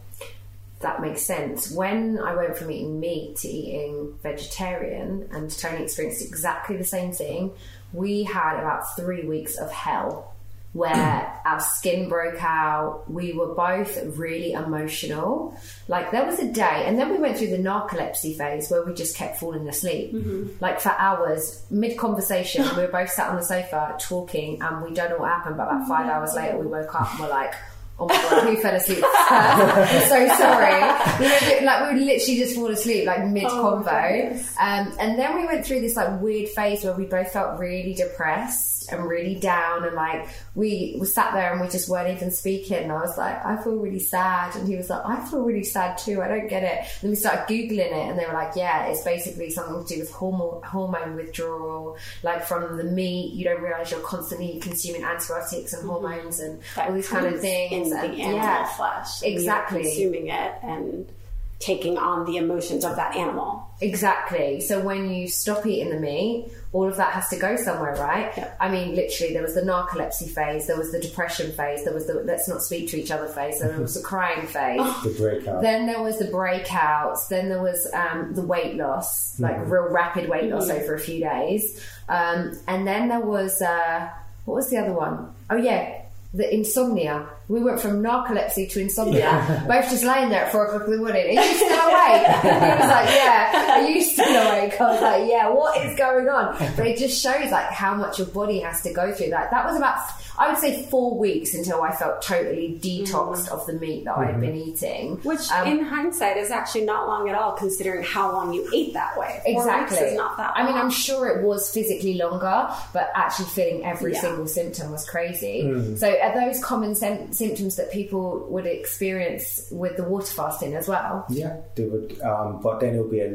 [0.81, 1.71] that makes sense.
[1.71, 7.11] When I went from eating meat to eating vegetarian, and Tony experienced exactly the same
[7.11, 7.51] thing,
[7.93, 10.35] we had about three weeks of hell
[10.73, 13.03] where our skin broke out.
[13.11, 15.57] We were both really emotional.
[15.87, 18.93] Like there was a day, and then we went through the narcolepsy phase where we
[18.93, 20.13] just kept falling asleep.
[20.61, 24.93] Like for hours, mid conversation, we were both sat on the sofa talking, and we
[24.93, 25.57] don't know what happened.
[25.57, 27.53] But about five hours later, we woke up and we're like,
[28.01, 29.03] Oh my god, who fell asleep?
[29.03, 31.19] I'm so sorry.
[31.19, 31.25] We
[31.59, 34.17] were, like we would literally just fall asleep like mid Oh convo.
[34.23, 34.55] goodness.
[34.57, 37.93] Um, and then we went through this like weird phase where we both felt really
[37.93, 42.31] depressed and really down, and like we we sat there and we just weren't even
[42.31, 42.77] speaking.
[42.77, 45.63] And I was like, I feel really sad, and he was like, I feel really
[45.63, 46.21] sad too.
[46.21, 46.85] I don't get it.
[47.01, 49.99] then we started googling it, and they were like, Yeah, it's basically something to do
[50.01, 53.33] with hormone hormone withdrawal, like from the meat.
[53.33, 55.89] You don't realize you're constantly consuming antibiotics and mm-hmm.
[55.89, 57.71] hormones and all these kind of things.
[57.71, 59.21] in and, the animal yeah, flesh.
[59.23, 59.83] and exactly.
[59.83, 61.11] consuming it and
[61.59, 63.69] taking on the emotions of that animal.
[63.81, 64.61] Exactly.
[64.61, 68.31] So when you stop eating the meat, all of that has to go somewhere, right?
[68.37, 68.53] Yeah.
[68.59, 72.07] I mean, literally, there was the narcolepsy phase, there was the depression phase, there was
[72.07, 74.79] the let's not speak to each other phase, and there was the crying phase.
[75.03, 75.61] The breakout.
[75.61, 77.27] Then there was the breakouts.
[77.27, 81.19] Then there was um, the weight loss, like real rapid weight loss over a few
[81.21, 81.83] days.
[82.07, 84.09] Um, and then there was uh,
[84.45, 85.33] what was the other one?
[85.49, 85.98] Oh yeah,
[86.33, 87.27] the insomnia.
[87.47, 89.65] We went from narcolepsy to insomnia.
[89.67, 91.37] Both just laying there at four o'clock in the morning.
[91.37, 92.27] Are you still awake?
[92.27, 93.75] He was like, Yeah.
[93.79, 94.79] Are you still awake?
[94.79, 95.49] I was like, Yeah.
[95.49, 96.55] What is going on?
[96.77, 99.31] But it just shows like how much your body has to go through.
[99.31, 99.97] That that was about
[100.39, 104.25] I would say four weeks until I felt totally detoxed of the meat that I
[104.31, 105.17] had been eating.
[105.23, 108.93] Which, Um, in hindsight, is actually not long at all, considering how long you ate
[108.93, 109.41] that way.
[109.43, 109.97] Four Exactly.
[109.99, 110.75] weeks is not that I mean.
[110.75, 114.21] I'm sure it was physically longer, but actually feeling every Yeah.
[114.21, 115.61] single symptom was crazy.
[115.97, 120.87] So, are those common sym- symptoms that people would experience with the water fasting as
[120.87, 121.25] well?
[121.29, 123.29] Yeah, they would, um, but then it'll be a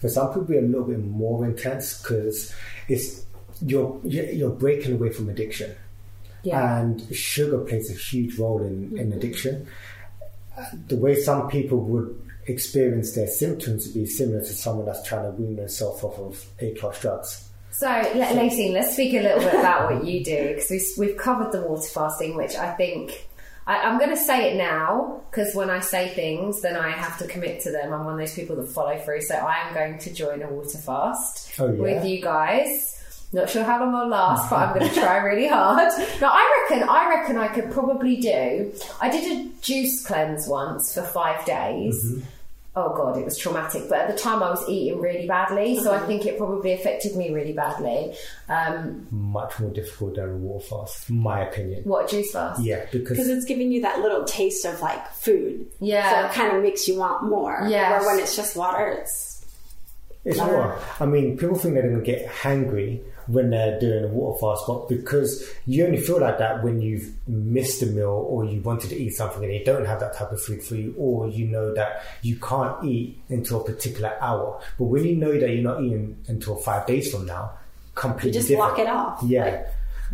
[0.00, 2.52] for some people be a little bit more intense because
[2.88, 3.22] it's
[3.64, 5.70] you're you're you're breaking away from addiction,
[6.46, 6.80] Yeah.
[6.80, 9.18] and sugar plays a huge role in, in mm-hmm.
[9.18, 9.66] addiction.
[10.88, 15.24] The way some people would experience their symptoms would be similar to someone that's trying
[15.24, 17.48] to wean themselves off of A class drugs.
[17.72, 21.16] So, La- Lacey, let's speak a little bit about what you do because we've, we've
[21.16, 23.28] covered the water fasting, which I think
[23.66, 27.18] I, I'm going to say it now because when I say things, then I have
[27.18, 27.92] to commit to them.
[27.92, 29.20] I'm one of those people that follow through.
[29.22, 31.82] So, I am going to join a water fast Oh, yeah?
[31.82, 32.95] with you guys.
[33.32, 35.92] Not sure how long I'll last, but I'm going to try really hard.
[36.20, 38.72] Now, I reckon, I reckon I could probably do.
[39.00, 42.22] I did a juice cleanse once for five days.
[42.78, 43.88] Oh god, it was traumatic.
[43.88, 47.16] But at the time, I was eating really badly, so I think it probably affected
[47.16, 48.14] me really badly.
[48.50, 51.84] Um, Much more difficult than a water fast, my opinion.
[51.84, 52.60] what juice fast?
[52.62, 55.66] Yeah, because because it's giving you that little taste of like food.
[55.80, 56.10] Yeah.
[56.10, 57.66] So it kind of makes you want more.
[57.66, 59.35] Yeah, Where when it's just water, it's
[60.26, 60.76] It's water.
[61.00, 64.64] I mean, people think they're going to get hangry when they're doing a water fast,
[64.68, 68.90] but because you only feel like that when you've missed a meal or you wanted
[68.90, 71.46] to eat something and you don't have that type of food for you, or you
[71.46, 74.60] know that you can't eat until a particular hour.
[74.78, 77.52] But when you know that you're not eating until five days from now,
[77.96, 78.74] completely You just different.
[78.76, 79.22] block it off.
[79.24, 79.44] Yeah.
[79.44, 79.66] Like-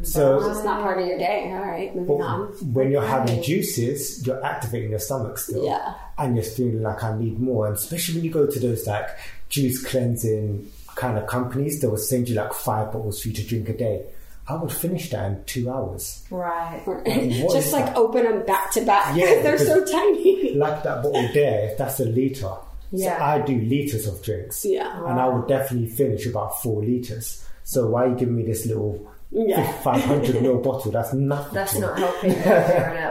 [0.05, 1.51] So It's not part of your day.
[1.53, 2.47] All right, moving on.
[2.73, 5.67] when you're having juices, you're activating your stomach still.
[5.67, 5.93] Yeah.
[6.17, 7.67] And you're feeling like I need more.
[7.67, 9.09] And especially when you go to those like
[9.53, 13.45] juice cleansing kind of companies, they would send you like five bottles for you to
[13.47, 14.05] drink a day.
[14.49, 16.25] I would finish that in two hours.
[16.31, 16.81] Right.
[16.85, 17.05] what
[17.53, 17.97] Just like that?
[17.97, 19.15] open them back to back.
[19.17, 20.55] Yeah, they're so tiny.
[20.55, 22.57] Like that bottle there, if that's a litre.
[22.91, 23.19] Yeah.
[23.19, 24.65] So I do litres of drinks.
[24.65, 24.99] Yeah.
[25.09, 27.47] And I would definitely finish about four litres.
[27.65, 29.71] So why are you giving me this little Yeah.
[29.83, 30.91] 500 ml bottle?
[30.91, 31.55] That's nothing.
[31.55, 31.87] That's to me.
[31.87, 32.33] not helping.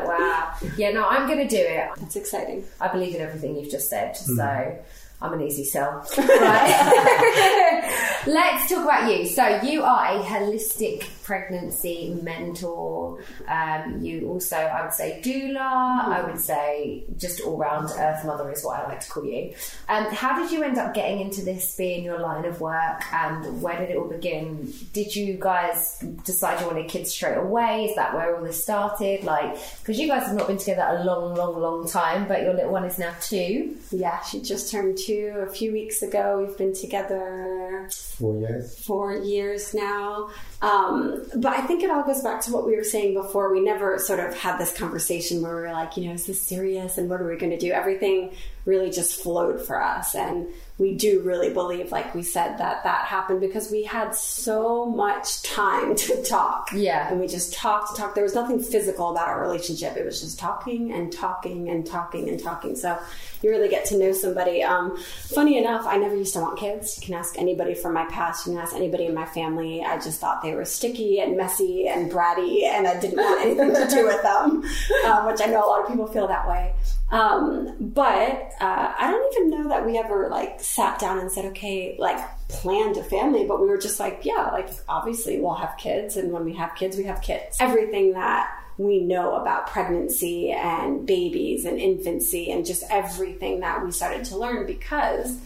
[0.07, 0.53] wow.
[0.77, 1.89] Yeah, no, I'm going to do it.
[1.97, 2.63] That's exciting.
[2.79, 4.35] I believe in everything you've just said, Hmm.
[4.35, 4.77] so
[5.21, 6.03] I'm an easy sell.
[6.17, 7.83] Right.
[8.27, 9.25] Let's talk about you.
[9.25, 13.19] So you are a holistic pregnancy mentor.
[13.47, 15.59] Um, you also, I would say, doula.
[15.59, 19.53] I would say just all round earth mother is what I like to call you.
[19.89, 23.61] Um, how did you end up getting into this being your line of work, and
[23.61, 24.73] where did it all begin?
[24.93, 27.85] Did you guys decide you wanted kids straight away?
[27.85, 29.23] Is that where all this started?
[29.23, 32.53] Like, because you guys have not been together a long, long, long time, but your
[32.53, 33.75] little one is now two.
[33.91, 36.43] Yeah, she just turned two a few weeks ago.
[36.45, 38.85] We've been together Four years.
[38.85, 40.29] four years now.
[40.61, 43.51] Um, but I think it all goes back to what we were saying before.
[43.51, 46.39] We never sort of had this conversation where we were like, you know, is this
[46.39, 47.71] serious and what are we going to do?
[47.71, 48.31] Everything
[48.65, 50.13] really just flowed for us.
[50.13, 50.47] And
[50.77, 55.41] we do really believe, like we said, that that happened because we had so much
[55.41, 56.69] time to talk.
[56.73, 57.09] Yeah.
[57.09, 58.13] And we just talked, talked.
[58.13, 59.97] There was nothing physical about our relationship.
[59.97, 62.75] It was just talking and talking and talking and talking.
[62.75, 62.99] So
[63.43, 64.63] you really get to know somebody.
[64.63, 66.97] Um, funny enough, I never used to want kids.
[66.99, 68.45] You can ask anybody from my past.
[68.45, 69.83] You can ask anybody in my family.
[69.83, 73.73] I just thought they were sticky and messy and bratty, and I didn't want anything
[73.73, 74.63] to do with them,
[75.05, 76.73] um, which I know a lot of people feel that way.
[77.11, 81.45] Um, but uh, I don't even know that we ever like sat down and said,
[81.45, 85.75] okay, like planned a family, but we were just like, yeah, like obviously we'll have
[85.77, 87.57] kids, and when we have kids, we have kids.
[87.59, 93.91] Everything that we know about pregnancy and babies and infancy and just everything that we
[93.91, 95.37] started to learn because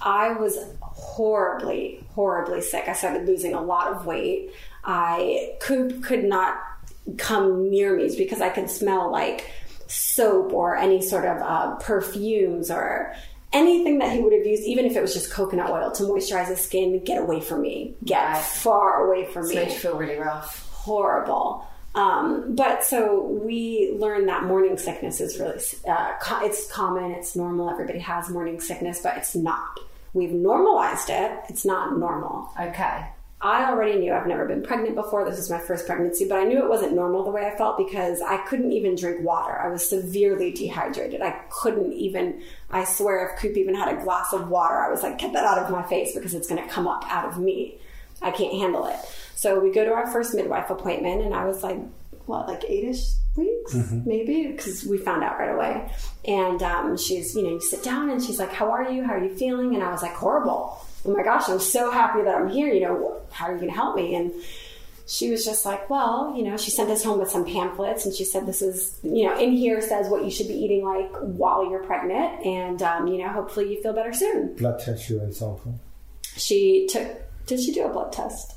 [0.00, 2.88] I was horribly, horribly sick.
[2.88, 4.50] I started losing a lot of weight.
[4.84, 6.60] I could could not
[7.18, 9.50] come near me because I could smell like
[9.86, 13.14] soap or any sort of uh, perfumes or
[13.52, 16.48] anything that he would have used, even if it was just coconut oil to moisturize
[16.48, 17.02] his skin.
[17.04, 17.94] Get away from me.
[18.04, 18.42] Get Right.
[18.42, 20.68] far away from me made you feel really rough.
[20.72, 21.66] horrible.
[21.94, 27.36] Um, but so we learned that morning sickness is really uh, co- it's common, it's
[27.36, 27.70] normal.
[27.70, 29.78] Everybody has morning sickness, but it's not.
[30.14, 31.38] We've normalized it.
[31.48, 32.50] It's not normal.
[32.58, 33.06] Okay.
[33.44, 35.24] I already knew I've never been pregnant before.
[35.24, 37.76] This was my first pregnancy, but I knew it wasn't normal the way I felt
[37.76, 39.58] because I couldn't even drink water.
[39.58, 41.22] I was severely dehydrated.
[41.22, 45.02] I couldn't even, I swear, if Coop even had a glass of water, I was
[45.02, 47.38] like, get that out of my face because it's going to come up out of
[47.38, 47.78] me.
[48.20, 48.96] I can't handle it.
[49.42, 51.76] So we go to our first midwife appointment, and I was like,
[52.26, 53.02] what, like eight-ish
[53.36, 53.74] weeks,
[54.06, 55.92] maybe, because we found out right away.
[56.24, 59.02] And um, she's, you know, you sit down, and she's like, "How are you?
[59.02, 62.22] How are you feeling?" And I was like, "Horrible." Oh my gosh, I'm so happy
[62.22, 62.72] that I'm here.
[62.72, 64.14] You know, how are you going to help me?
[64.14, 64.32] And
[65.08, 68.14] she was just like, well, you know, she sent us home with some pamphlets and
[68.14, 71.10] she said, this is, you know, in here says what you should be eating like
[71.16, 72.46] while you're pregnant.
[72.46, 74.54] And, um, you know, hopefully you feel better soon.
[74.54, 75.80] Blood test, urine sample.
[76.36, 77.08] She took,
[77.46, 78.51] did she do a blood test?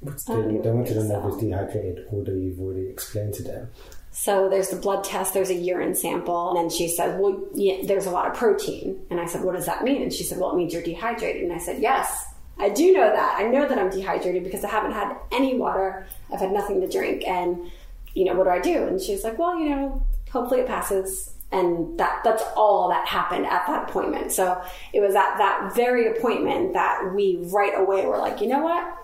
[0.00, 2.88] What's um, I don't the, they wanted to know if it's dehydrated, although you've already
[2.88, 3.70] explained to them.
[4.12, 7.82] So there's the blood test, there's a urine sample, and then she said, "Well, yeah,
[7.84, 10.38] there's a lot of protein." And I said, "What does that mean?" And she said,
[10.38, 12.26] "Well, it means you're dehydrated." And I said, "Yes,
[12.58, 13.36] I do know that.
[13.38, 16.06] I know that I'm dehydrated because I haven't had any water.
[16.32, 17.70] I've had nothing to drink, and
[18.14, 21.34] you know what do I do?" And she's like, "Well, you know, hopefully it passes."
[21.52, 24.32] And that that's all that happened at that appointment.
[24.32, 24.60] So
[24.92, 28.96] it was at that very appointment that we right away were like, you know what?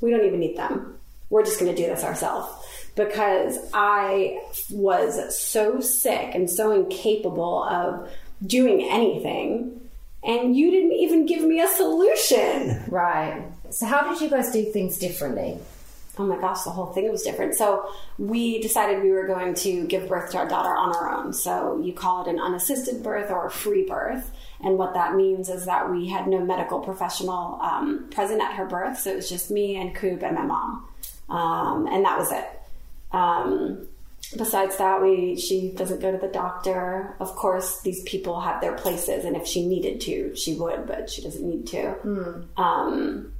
[0.00, 0.98] We don't even need them.
[1.30, 7.62] We're just going to do this ourselves because I was so sick and so incapable
[7.64, 8.10] of
[8.44, 9.88] doing anything.
[10.24, 12.84] And you didn't even give me a solution.
[12.88, 13.44] Right.
[13.70, 15.58] So how did you guys do things differently?
[16.18, 17.54] Oh my gosh, the whole thing was different.
[17.54, 21.32] So we decided we were going to give birth to our daughter on our own.
[21.32, 24.28] So you call it an unassisted birth or a free birth.
[24.64, 28.66] And what that means is that we had no medical professional um, present at her
[28.66, 28.98] birth.
[28.98, 30.88] So it was just me and Coop and my mom.
[31.28, 32.48] Um, and that was it.
[33.12, 33.86] Um,
[34.36, 37.14] besides that, we she doesn't go to the doctor.
[37.20, 41.08] Of course, these people have their places, and if she needed to, she would, but
[41.08, 41.94] she doesn't need to.
[42.56, 43.32] Um,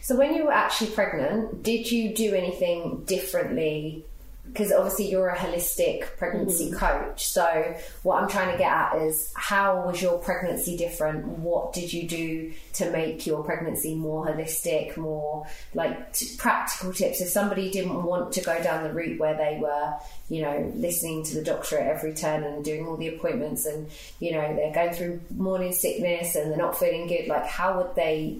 [0.00, 4.04] So when you were actually pregnant, did you do anything differently
[4.44, 6.76] because obviously you're a holistic pregnancy Mm-hmm.
[6.76, 7.26] coach.
[7.28, 11.24] So what I'm trying to get at is how was your pregnancy different?
[11.26, 17.20] What did you do to make your pregnancy more holistic, more like t- practical tips?
[17.20, 19.94] If somebody didn't want to go down the route where they were,
[20.28, 23.88] you know, listening to the doctor at every turn and doing all the appointments, and
[24.18, 27.94] you know they're going through morning sickness and they're not feeling good, like how would
[27.94, 28.38] they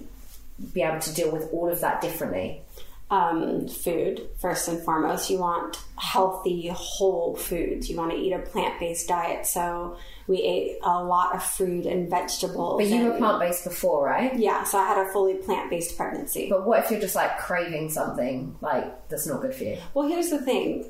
[0.75, 2.61] be able to deal with all of that differently?
[3.13, 5.29] Um, food first and foremost.
[5.29, 7.89] You want healthy, whole foods.
[7.91, 9.47] You want to eat a plant based diet.
[9.47, 9.97] So
[10.27, 12.81] we ate a lot of fruit and vegetables.
[12.81, 14.35] But you were plant based before, right?
[14.39, 16.49] Yeah, so I had a fully plant based pregnancy.
[16.49, 19.77] But what if you're just like craving something like that's not good for you?
[19.95, 20.87] well, here's the thing.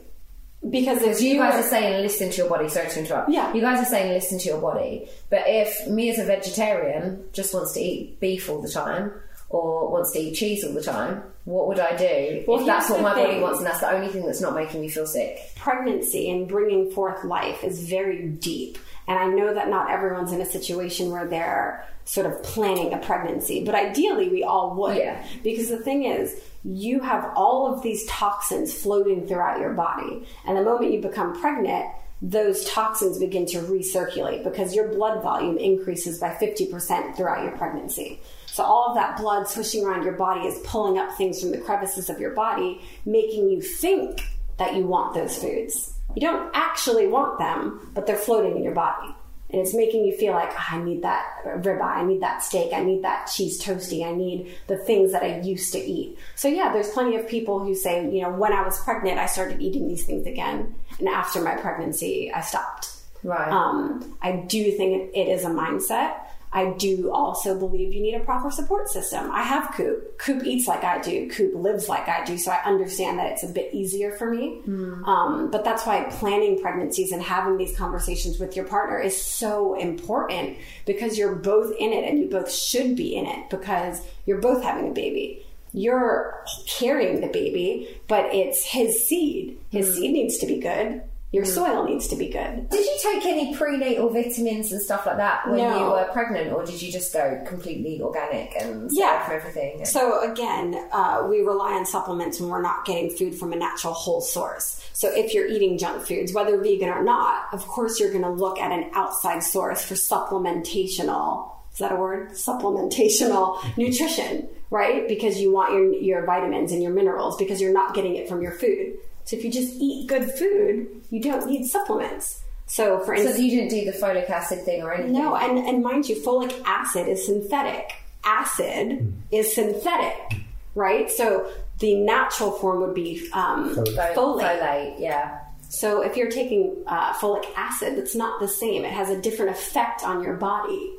[0.71, 2.69] Because if Because you guys were- are saying listen to your body.
[2.69, 3.31] Sorry to interrupt.
[3.31, 3.53] Yeah.
[3.53, 5.09] You guys are saying listen to your body.
[5.29, 9.11] But if me as a vegetarian just wants to eat beef all the time
[9.49, 12.89] or wants to eat cheese all the time, what would I do Well, if that's
[12.89, 15.39] what my body wants and that's the only thing that's not making me feel sick?
[15.57, 18.79] pregnancy and bringing forth life is very deep.
[19.07, 22.99] And I know that not everyone's in a situation where they're sort of planning a
[22.99, 24.97] pregnancy, but ideally we all would.
[24.97, 25.25] Yeah.
[25.45, 30.27] Because the thing is, you have all of these toxins floating throughout your body.
[30.47, 31.87] And the moment you become pregnant,
[32.21, 38.21] those toxins begin to recirculate because your blood volume increases by 50% throughout your pregnancy.
[38.53, 41.59] So all of that blood swishing around your body is pulling up things from the
[41.59, 44.21] crevices of your body, making you think
[44.59, 45.95] that you want those foods.
[46.15, 49.09] You don't actually want them, but they're floating in your body.
[49.49, 52.75] And it's making you feel like, "Ah, I need that ribeye, I need that steak,
[52.75, 56.19] I need that cheese toasty, I need the things that I used to eat.
[56.37, 59.27] So, yeah, there's plenty of people who say, you know, when I was pregnant, I
[59.27, 60.75] started eating these things again.
[60.99, 62.91] And after my pregnancy, I stopped.
[63.25, 63.51] Right.
[63.51, 66.17] Um, I do think it is a mindset.
[66.55, 69.31] I do also believe you need a proper support system.
[69.31, 70.19] I have Coop.
[70.19, 71.31] Coop eats like I do.
[71.31, 72.37] Coop lives like I do.
[72.37, 74.61] So I understand that it's a bit easier for me.
[75.07, 79.75] Um, but that's why planning pregnancies and having these conversations with your partner is so
[79.79, 84.41] important because you're both in it and you both should be in it because you're
[84.41, 85.47] both having a baby.
[85.73, 89.59] You're carrying the baby, but it's his seed.
[89.71, 91.03] His seed needs to be good.
[91.33, 92.69] Your soil needs to be good.
[92.69, 95.79] Did you take any prenatal vitamins and stuff like that when No.
[95.79, 99.25] you were pregnant, or did you just go completely organic and Yeah.
[99.25, 99.83] from everything?
[99.87, 103.95] So again, uh, we rely on supplements when we're not getting food from a natural
[103.95, 104.79] whole source.
[104.93, 108.31] So if you're eating junk foods, whether vegan or not, of course you're going to
[108.31, 111.49] look at an outside source for supplementational.
[111.73, 112.33] Is that a word?
[112.33, 115.09] Supplementational nutrition, right?
[115.09, 118.43] Because you want your your vitamins and your minerals because you're not getting it from
[118.43, 118.99] your food.
[119.25, 122.43] So if you just eat good food, you don't need supplements.
[122.67, 125.13] So for so instance, you didn't do the folic acid thing or anything?
[125.13, 127.93] no, and, and mind you, folic acid is synthetic.
[128.25, 130.41] Acid is synthetic,
[130.75, 131.11] right?
[131.11, 134.15] So the natural form would be um, Folate.
[134.15, 134.61] Folate.
[134.61, 135.39] folate, yeah.
[135.69, 138.85] So if you're taking uh, folic acid, it's not the same.
[138.85, 140.93] It has a different effect on your body.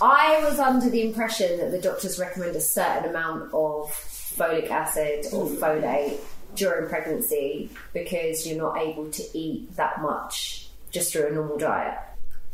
[0.00, 3.90] I was under the impression that the doctors recommend a certain amount of
[4.36, 6.20] folic acid or folate
[6.56, 11.98] during pregnancy because you're not able to eat that much just through a normal diet.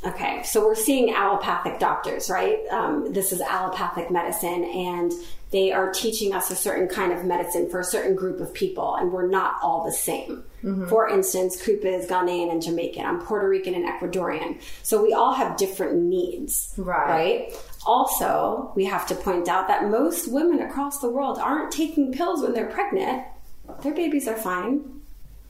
[0.05, 2.59] Okay, so we're seeing allopathic doctors, right?
[2.73, 5.13] Um, this is allopathic medicine, and
[5.53, 8.97] they are teaching us a certain kind of medicine for a certain group of people,
[8.97, 10.43] and we're not all the same.
[10.89, 13.05] For instance, Krupa is Ghanaian and Jamaican.
[13.05, 14.61] I'm Puerto Rican and Ecuadorian.
[14.85, 17.09] So we all have different needs, Right.
[17.09, 17.57] right?
[17.85, 22.43] Also, we have to point out that most women across the world aren't taking pills
[22.43, 23.25] when they're pregnant.
[23.83, 25.01] Their babies are fine.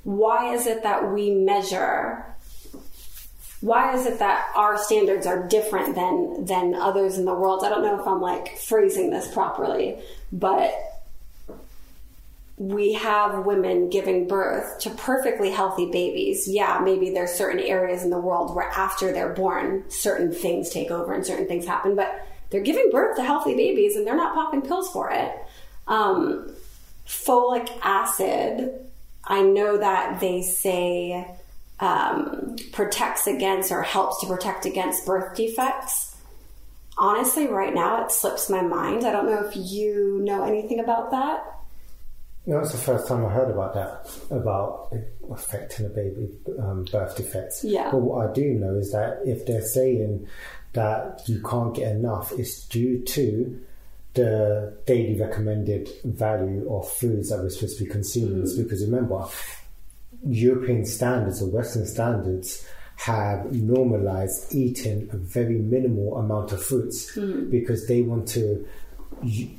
[0.04, 2.32] Why is it that we measure
[3.62, 7.64] why is it that our standards are different than than others in the world?
[7.64, 9.98] I don't know if I'm like phrasing this properly,
[10.32, 10.74] but
[12.56, 16.48] we have women giving birth to perfectly healthy babies.
[16.48, 20.90] Yeah, maybe there's certain areas in the world where after they're born, certain things take
[20.90, 24.34] over and certain things happen, but they're giving birth to healthy babies and they're not
[24.34, 25.32] popping pills for it.
[25.86, 26.52] Um,
[27.06, 28.90] folic acid,
[29.24, 31.26] I know that they say
[31.80, 36.16] um, protects against or helps to protect against birth defects.
[36.98, 39.04] Honestly, right now it slips my mind.
[39.04, 41.44] I don't know if you know anything about that.
[42.44, 44.92] No, it's the first time I heard about that, about
[45.30, 46.28] affecting a baby
[46.58, 47.62] um, birth defects.
[47.62, 47.90] Yeah.
[47.90, 50.26] But what I do know is that if they're saying
[50.72, 53.60] that you can't get enough, it's due to
[54.14, 58.42] the daily recommended value of foods that we're supposed to be consuming.
[58.42, 58.64] It's mm.
[58.64, 59.26] Because remember,
[60.26, 67.50] European standards or Western standards have normalized eating a very minimal amount of fruits mm.
[67.50, 68.66] because they want to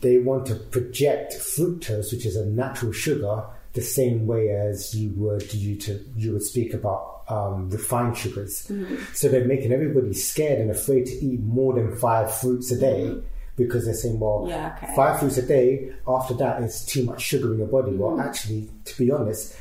[0.02, 3.44] they want to project fructose, which is a natural sugar,
[3.74, 8.68] the same way as you would you to you would speak about um, refined sugars.
[8.68, 9.00] Mm.
[9.16, 13.16] So they're making everybody scared and afraid to eat more than five fruits a day
[13.56, 14.94] because they're saying, well, Yeah, okay.
[14.96, 15.94] five fruits a day.
[16.08, 17.92] After that is too much sugar in your body.
[17.92, 19.56] Well, actually, to be honest,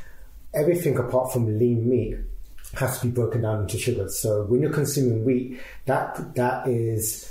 [0.55, 2.17] everything apart from lean meat
[2.75, 4.19] has to be broken down into sugars.
[4.19, 7.29] So when you're consuming wheat, that that is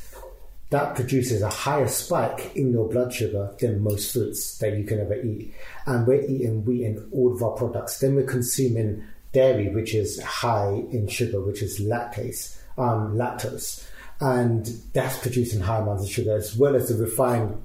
[0.70, 5.02] that produces a higher spike in your blood sugar than most fruits that you can
[5.02, 5.54] ever eat.
[5.86, 8.00] And we're eating wheat in all of our products.
[8.00, 9.04] Then we're consuming
[9.34, 13.86] dairy, which is high in sugar, which is lactase, um, lactose,
[14.22, 17.62] and that's producing high amounts of sugar as well as the refined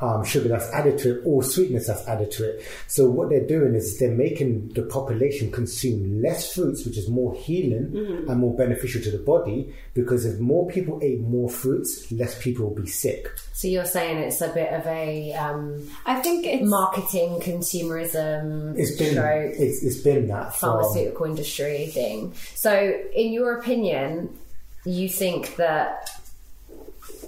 [0.00, 2.64] um, sugar that's added to it or sweetness that's added to it.
[2.86, 7.34] So what they're doing is they're making the population consume less fruits, which is more
[7.34, 8.30] healing Mm-hmm.
[8.30, 9.74] and more beneficial to the body.
[9.94, 13.28] Because if more people ate more fruits, less people will be sick.
[13.54, 18.96] So you're saying it's a bit of a um, I think it's marketing, consumerism, It's
[18.96, 22.34] been stroke, it's, it's been that from pharmaceutical industry thing.
[22.54, 22.72] So,
[23.14, 24.38] in your opinion,
[24.84, 26.10] you think that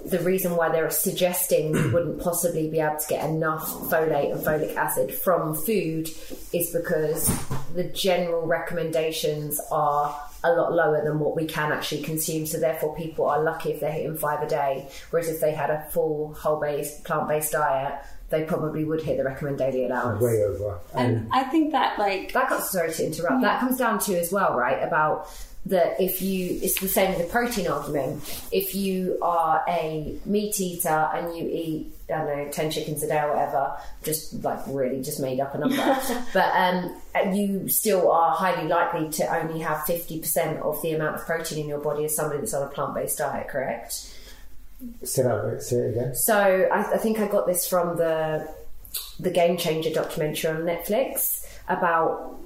[0.05, 4.41] the reason why they're suggesting you wouldn't possibly be able to get enough folate and
[4.41, 6.09] folic acid from food
[6.53, 7.29] is because
[7.75, 12.47] the general recommendations are a lot lower than what we can actually consume.
[12.47, 14.89] So therefore, people are lucky if they're hitting five a day.
[15.11, 19.19] Whereas if they had a full whole based plant based diet, they probably would hit
[19.19, 20.23] the recommended daily allowance.
[20.23, 20.79] way over.
[20.95, 23.43] And and I think that like That comes sorry to interrupt.
[23.43, 24.83] That comes down to as well, right?
[24.83, 25.29] About
[25.67, 28.23] that if you it's the same with the protein argument.
[28.51, 33.09] If you are a meat eater and you eat I don't know ten chickens a
[33.09, 35.77] day or whatever, just like really just made up a number,
[36.33, 41.17] but um, you still are highly likely to only have fifty percent of the amount
[41.17, 44.15] of protein in your body as somebody that's on a plant based diet, correct?
[45.05, 46.15] say that say it again.
[46.15, 48.49] So I, I think I got this from the
[49.21, 52.39] the Game Changer documentary on Netflix about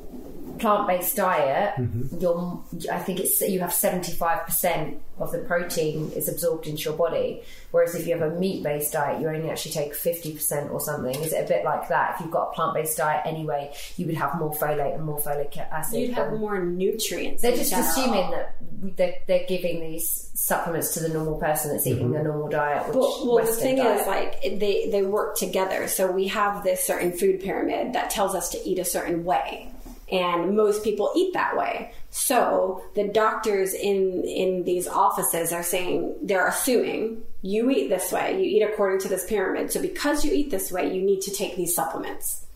[0.59, 1.75] plant-based diet.
[1.77, 2.19] Mm-hmm.
[2.21, 6.95] Your, I think it's you have seventy-five percent of the protein is absorbed into your
[6.95, 10.81] body, whereas if you have a meat-based diet, you only actually take fifty percent or
[10.81, 11.15] something.
[11.23, 12.15] Is it a bit like that?
[12.15, 15.57] If you've got a plant-based diet anyway, you would have more folate and more folic
[15.57, 16.01] acid.
[16.01, 17.43] you'd have more nutrients.
[17.43, 17.89] they're just general.
[17.89, 18.57] assuming that
[18.97, 22.15] they're, they're giving these supplements to the normal person that's eating mm-hmm.
[22.15, 22.87] the normal diet.
[22.89, 24.01] Which Well, well the thing diet.
[24.01, 25.89] is, like they they work together.
[25.89, 29.71] So we have this certain food pyramid that tells us to eat a certain way,
[30.11, 31.93] and most people eat that way.
[32.11, 38.33] So the doctors in in these offices are saying they're assuming you eat this way,
[38.43, 39.73] you eat according to this pyramid.
[39.73, 42.47] So because you eat this way, you need to take these supplements.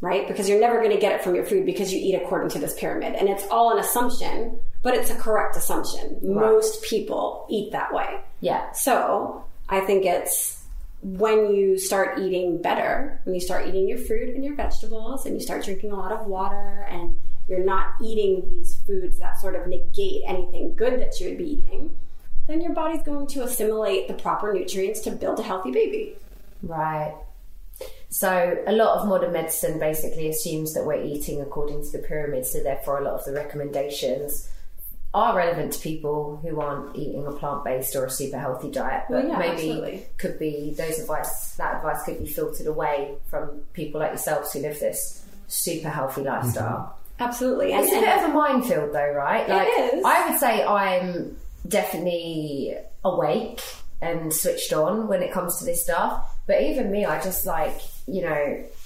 [0.00, 0.28] Right?
[0.28, 2.60] Because you're never going to get it from your food because you eat according to
[2.60, 3.16] this pyramid.
[3.16, 6.20] And it's all an assumption, but it's a correct assumption.
[6.22, 8.20] Most people eat that way.
[8.40, 10.57] yeah, So I think it's
[11.02, 15.34] when you start eating better, when you start eating your fruit and your vegetables, and
[15.34, 17.16] you start drinking a lot of water, and
[17.48, 21.64] you're not eating these foods that sort of negate anything good that you would be
[21.64, 21.90] eating,
[22.46, 26.16] then your body's going to assimilate the proper nutrients to build a healthy baby.
[26.62, 27.14] Right.
[28.10, 32.46] So a lot of modern medicine basically assumes that we're eating according to the pyramid,
[32.46, 34.48] so therefore a lot of the recommendations
[35.18, 39.24] are relevant to people who aren't eating a plant-based or a super healthy diet, but
[39.24, 40.06] Well, yeah, maybe absolutely.
[40.16, 44.60] could be those advice that advice could be filtered away from people like yourselves who
[44.60, 46.78] live this super healthy lifestyle.
[46.78, 47.22] Mm-hmm.
[47.24, 47.72] Absolutely.
[47.72, 49.48] And, It's a bit of a minefield, though, right?
[49.48, 50.04] Like, is.
[50.04, 53.60] I would say I'm definitely awake
[54.00, 56.36] and switched on when it comes to this stuff.
[56.46, 58.77] But even me, I just like, you know, it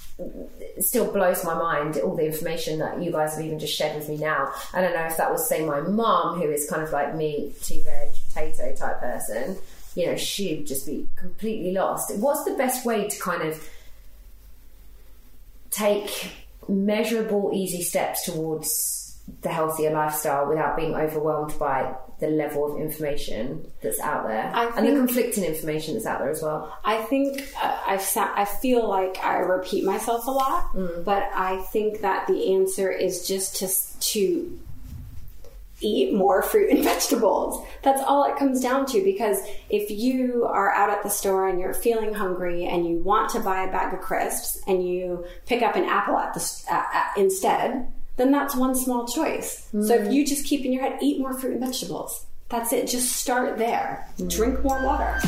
[0.79, 4.09] still blows my mind all the information that you guys have even just shared with
[4.09, 4.51] me now.
[4.73, 7.53] I don't know if that was, say, my mom, who is kind of like me,
[7.61, 9.57] two veg, potato type person.
[9.95, 12.15] You know, she'd just be completely lost.
[12.17, 13.69] What's the best way to kind of
[15.69, 16.31] take
[16.67, 19.02] measurable, easy steps towards
[19.41, 24.71] the healthier lifestyle without being overwhelmed by the level of information that's out there I
[24.77, 26.77] and the conflicting information that's out there as well.
[26.83, 31.61] I think uh, I've sa- I feel like I repeat myself a lot, but I
[31.71, 33.67] think that the answer is just to
[34.13, 34.59] to
[35.81, 37.65] eat more fruit and vegetables.
[37.81, 41.59] That's all it comes down to because if you are out at the store and
[41.59, 45.61] you're feeling hungry and you want to buy a bag of crisps and you pick
[45.61, 49.67] up an apple at the uh, uh, instead, then that's one small choice.
[49.71, 50.13] So if mm.
[50.13, 52.25] you just keep in your head eat more fruit and vegetables.
[52.49, 52.87] That's it.
[52.87, 54.07] Just start there.
[54.17, 54.29] Mm.
[54.29, 55.19] Drink more water.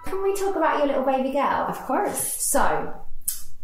[0.05, 1.67] Can we talk about your little baby girl?
[1.69, 2.35] Of course.
[2.43, 2.95] So,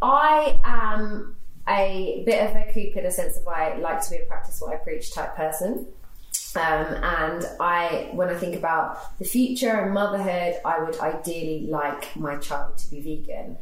[0.00, 1.36] I am
[1.68, 4.60] a bit of a coop in a sense of I like to be a practice
[4.60, 5.86] what I preach type person.
[6.54, 12.16] Um, and I, when I think about the future and motherhood, I would ideally like
[12.16, 13.58] my child to be vegan.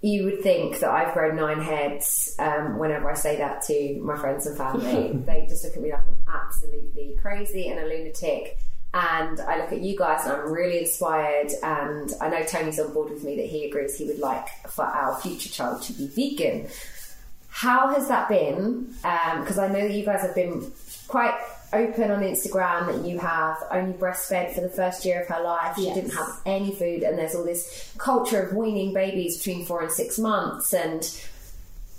[0.00, 4.16] You would think that I've grown nine heads um, whenever I say that to my
[4.16, 5.12] friends and family.
[5.26, 8.58] they just look at me like I'm absolutely crazy and a lunatic.
[8.96, 11.50] And I look at you guys and I'm really inspired.
[11.64, 14.84] And I know Tony's on board with me that he agrees he would like for
[14.84, 16.68] our future child to be vegan.
[17.48, 18.94] How has that been?
[19.04, 20.70] Um, because I know that you guys have been
[21.08, 21.34] quite
[21.72, 25.74] open on Instagram that you have only breastfed for the first year of her life.
[25.76, 25.96] She Yes.
[25.96, 29.90] didn't have any food, and there's all this culture of weaning babies between four and
[29.90, 30.72] six months.
[30.72, 31.02] And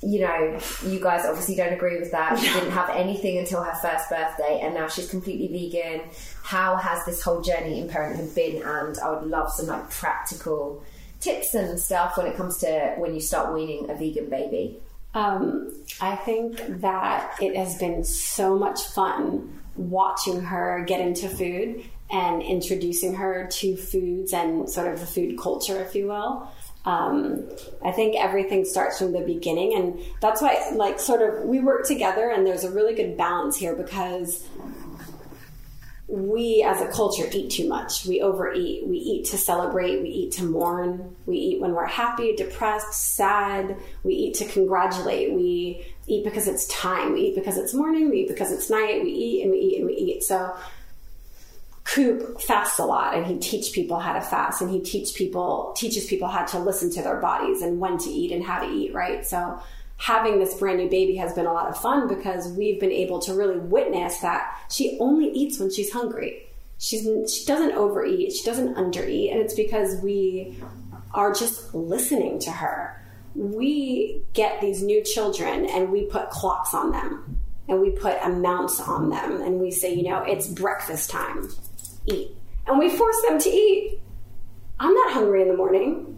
[0.02, 2.38] you know, you guys obviously don't agree with that.
[2.38, 6.02] She didn't have anything until her first birthday, and now she's completely vegan.
[6.46, 8.62] How has this whole journey in parenthood been?
[8.62, 10.84] And I would love some like practical
[11.20, 14.80] tips and stuff when it comes to when you start weaning a vegan baby.
[15.16, 21.84] Um, I think that it has been so much fun watching her get into food
[22.12, 26.48] and introducing her to foods and sort of the food culture, if you will.
[26.86, 27.50] Um,
[27.84, 31.88] I think everything starts from the beginning, and that's why, like, sort of, we work
[31.88, 34.46] together, and there's a really good balance here because
[36.08, 38.06] we as a culture eat too much.
[38.06, 38.86] We overeat.
[38.86, 40.02] We eat to celebrate.
[40.02, 41.16] We eat to mourn.
[41.26, 43.76] We eat when we're happy, depressed, sad.
[44.04, 45.34] We eat to congratulate.
[45.34, 47.14] We eat because it's time.
[47.14, 48.10] We eat because it's morning.
[48.10, 49.02] We eat because it's night.
[49.04, 50.24] We eat and we eat and we eat.
[50.24, 50.56] So
[51.86, 55.74] Coop fasts a lot and he teach people how to fast and he teach people
[55.78, 58.70] teaches people how to listen to their bodies and when to eat and how to
[58.70, 59.26] eat, right?
[59.26, 59.60] So
[59.98, 63.20] having this brand new baby has been a lot of fun because we've been able
[63.20, 66.48] to really witness that she only eats when she's hungry.
[66.78, 70.58] She's she doesn't overeat, she doesn't undereat, and it's because we
[71.14, 73.02] are just listening to her.
[73.34, 78.80] We get these new children and we put clocks on them and we put amounts
[78.82, 81.50] on them and we say, you know, it's breakfast time,
[82.06, 82.32] eat.
[82.68, 84.00] And we force them to eat.
[84.80, 86.15] I'm not hungry in the morning.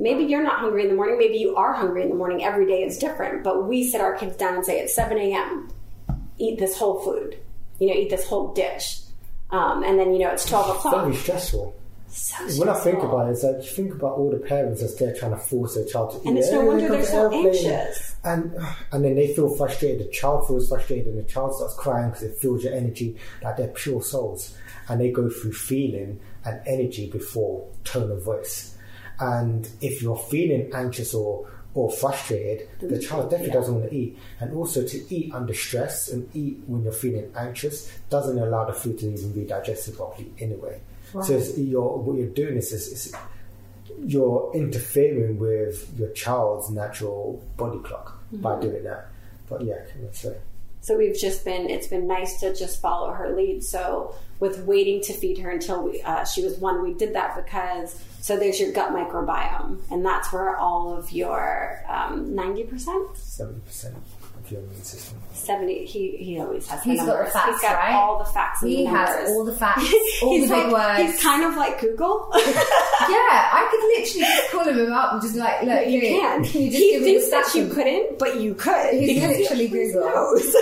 [0.00, 1.18] Maybe you're not hungry in the morning.
[1.18, 2.42] Maybe you are hungry in the morning.
[2.42, 3.44] Every day is different.
[3.44, 5.68] But we sit our kids down and say, at 7 a.m.,
[6.38, 7.38] eat this whole food.
[7.78, 9.00] You know, eat this whole dish.
[9.50, 11.04] Um, and then, you know, it's 12 o'clock.
[11.04, 11.74] Very stressful.
[12.08, 14.96] So When I think about it, it's like you think about all the parents that's
[14.96, 16.26] there trying to force their child to eat.
[16.26, 18.16] And it's no wonder they're so anxious.
[18.24, 18.52] And
[18.90, 20.08] and then they feel frustrated.
[20.08, 23.56] The child feels frustrated, and the child starts crying because it feels your energy like
[23.56, 24.56] they're pure souls,
[24.88, 28.76] and they go through feeling and energy before tone of voice.
[29.20, 34.18] And if you're feeling anxious or or frustrated, the child definitely doesn't want to eat.
[34.40, 38.72] And also to eat under stress and eat when you're feeling anxious doesn't allow the
[38.72, 40.80] food to even be digested properly anyway.
[41.22, 43.14] So it's, you're, what you're doing is, is, is
[44.04, 48.62] you're interfering with your child's natural body clock by mm-hmm.
[48.62, 49.08] doing that.
[49.48, 50.36] But yeah, let's say.
[50.80, 53.62] So we've just been, it's been nice to just follow her lead.
[53.62, 57.36] So with waiting to feed her until we, uh, she was one, we did that
[57.36, 59.80] because, so there's your gut microbiome.
[59.90, 63.96] And that's where all of your um, 90%, seventy percent
[64.50, 65.16] your immune system.
[65.32, 67.94] 70, he, he always has the He's got the facts, He's got right?
[67.94, 69.82] all the facts and He the has all the facts,
[70.22, 71.12] all the he's big like, words.
[71.12, 72.30] He's kind of like Google.
[72.34, 72.44] yeah,
[73.52, 76.44] I could literally just call him up and just be like, look, you here, can.
[76.44, 78.94] Can you just he give me the thinks that you and- couldn't, but you could.
[78.94, 80.10] He's because he literally always Google.
[80.10, 80.54] knows.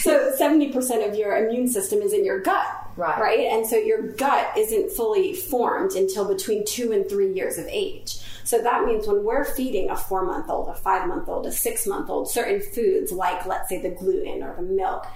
[0.00, 2.66] so seventy percent of your immune system is in your gut,
[2.96, 3.20] Right.
[3.20, 7.66] Right, and so your gut isn't fully formed until between two and three years of
[7.68, 8.18] age.
[8.48, 11.52] So that means when we're feeding a four month old, a five month old, a
[11.52, 15.06] six month old certain foods, like let's say the gluten or the milk,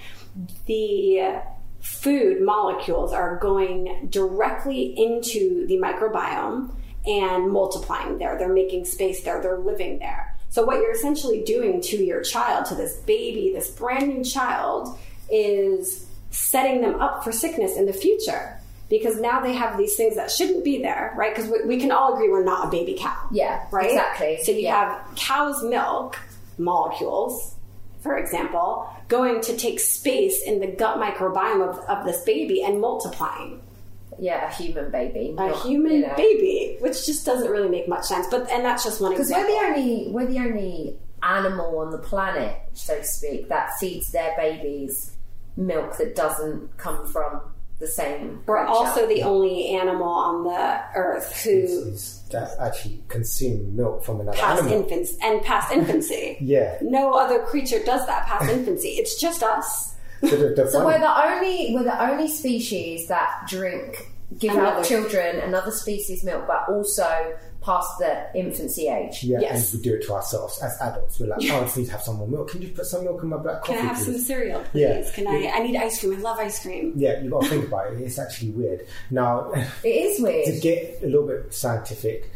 [0.66, 1.40] the
[1.80, 6.74] food molecules are going directly into the microbiome
[7.06, 8.36] and multiplying there.
[8.36, 10.36] They're making space there, they're living there.
[10.50, 14.98] So, what you're essentially doing to your child, to this baby, this brand new child,
[15.30, 18.60] is setting them up for sickness in the future.
[18.92, 21.34] Because now they have these things that shouldn't be there, right?
[21.34, 23.16] Because we, we can all agree we're not a baby cow.
[23.32, 23.90] Yeah, right?
[23.90, 24.38] exactly.
[24.44, 24.74] So you Yeah.
[25.04, 26.18] have cow's milk
[26.58, 27.54] molecules,
[28.02, 32.80] for example, going to take space in the gut microbiome of, of this baby and
[32.80, 33.60] multiplying.
[34.18, 36.14] yeah, a human baby, a not, human you know.
[36.16, 38.26] baby, which just doesn't really make much sense.
[38.30, 39.46] But and that's just one example.
[39.46, 43.70] Because we're the only we're the only animal on the planet, so to speak, that
[43.80, 45.16] feeds their babies
[45.56, 47.40] milk that doesn't come from
[47.82, 48.40] the same.
[48.46, 48.72] We're creature.
[48.72, 54.38] also the only animal on the earth who Is that actually consume milk from another
[54.38, 54.82] past animal.
[54.82, 56.38] infants and past infancy.
[56.40, 56.78] Yeah.
[56.80, 58.90] No other creature does that past infancy.
[59.00, 59.94] It's just us.
[60.22, 64.78] So, the, the So we're the only we're the only species that drink give Another-
[64.78, 69.22] out children another species milk, but also past the infancy age.
[69.24, 69.72] yeah, yes.
[69.72, 71.18] and we do it to ourselves as adults.
[71.20, 72.50] We're like, oh, I just need to have some more milk.
[72.50, 74.04] Can you put some milk in my black coffee, Can I have please?
[74.06, 74.80] some cereal, please?
[74.80, 75.10] Yeah.
[75.14, 75.50] Can I?
[75.54, 76.14] I need ice cream.
[76.14, 76.92] I love ice cream.
[76.96, 78.00] Yeah, you've got to think about it.
[78.00, 78.86] It's actually weird.
[79.10, 79.52] Now,
[79.84, 80.46] It is weird.
[80.46, 82.30] to get a little bit scientific,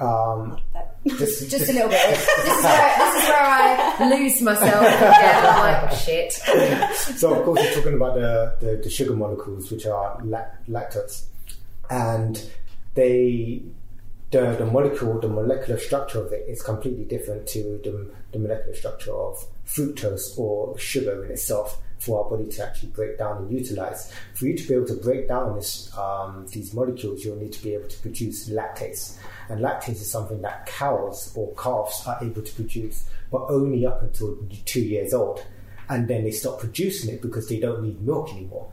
[0.00, 2.00] um, That- this, Just a little bit.
[2.08, 6.32] This is where, this is where I lose myself Yeah, I'm like, shit.
[7.16, 11.26] so of course we're talking about the, the, the sugar molecules which are lac- lactose
[11.88, 12.44] and
[12.94, 13.62] they
[14.30, 18.74] the, the molecule the molecular structure of it is completely different to the, the molecular
[18.74, 23.50] structure of fructose or sugar in itself for our body to actually break down and
[23.50, 24.12] utilize.
[24.34, 27.62] For you to be able to break down this um, these molecules you'll need to
[27.62, 29.18] be able to produce lactase.
[29.48, 34.02] And lactase is something that cows or calves are able to produce but only up
[34.02, 35.44] until two years old.
[35.88, 38.68] And then they stop producing it because they don't need milk anymore.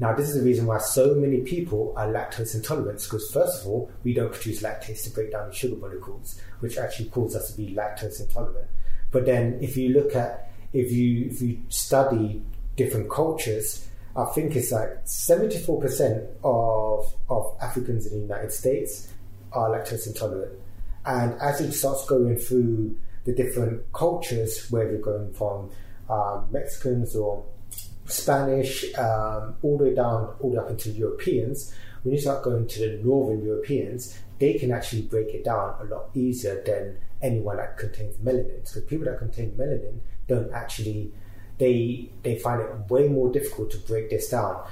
[0.00, 3.68] Now, this is the reason why so many people are lactose intolerant because, first of
[3.68, 7.50] all, we don't produce lactase to break down the sugar molecules, which actually causes us
[7.50, 8.68] to be lactose intolerant.
[9.10, 12.42] But then, if you look at, if you if you study
[12.76, 19.12] different cultures, I think it's like 74% of, of Africans in the United States
[19.52, 20.52] are lactose intolerant.
[21.06, 25.70] And as it starts going through the different cultures, where you're going from
[26.08, 27.44] um, Mexicans or
[28.08, 32.42] Spanish, um, all the way down, all the way up into Europeans, when you start
[32.42, 36.96] going to the Northern Europeans, they can actually break it down a lot easier than
[37.20, 38.60] anyone that contains melanin.
[38.64, 41.12] Because people that contain melanin don't actually,
[41.58, 44.64] they they find it way more difficult to break this down.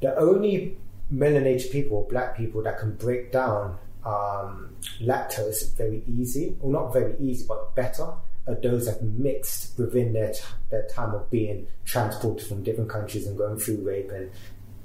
[0.00, 0.78] The only
[1.12, 7.16] melanated people, black people, that can break down um, lactose very easy, or not very
[7.18, 8.12] easy, but better,
[8.56, 10.40] those that mixed within their, t-
[10.70, 14.30] their time of being transported from different countries and going through rape and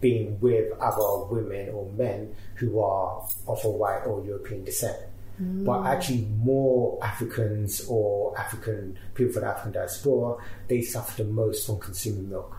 [0.01, 4.97] being with other women or men who are of a white or European descent.
[5.41, 5.65] Mm.
[5.65, 10.37] But actually, more Africans or African people from the African diaspora,
[10.67, 12.57] they suffer the most from consuming milk.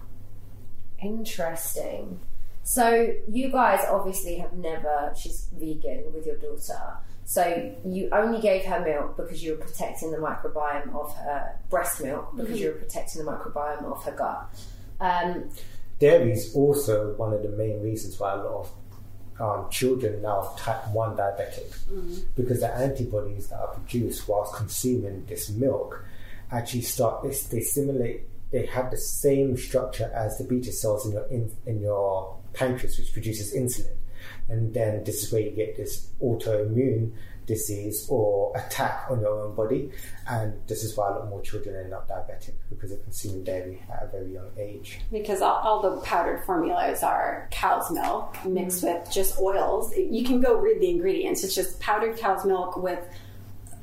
[1.02, 2.20] Interesting.
[2.62, 5.12] So you guys obviously have never.
[5.16, 6.96] She's vegan with your daughter.
[7.24, 12.02] So you only gave her milk because you were protecting the microbiome of her breast
[12.02, 14.48] milk because you were protecting the microbiome of her gut.
[15.00, 15.50] Um,
[15.98, 18.72] Dairy is also one of the main reasons why a lot of
[19.40, 21.74] um, children now type 1 diabetic.
[22.36, 26.04] Because the antibodies that are produced whilst consuming this milk
[26.50, 28.22] actually start they, they simulate
[28.52, 32.98] they have the same structure as the beta cells in your in, in your pancreas
[32.98, 33.96] which produces insulin
[34.48, 37.12] and then this is where you get this autoimmune
[37.46, 39.90] disease or attack on your own body
[40.28, 43.82] and this is why a lot more children end up diabetic because they're consuming dairy
[43.92, 48.82] at a very young age because all, all the powdered formulas are cow's milk mixed
[48.82, 48.98] mm-hmm.
[48.98, 49.94] with just oils.
[49.96, 51.44] You can go read the ingredients.
[51.44, 53.00] It's just powdered cow's milk with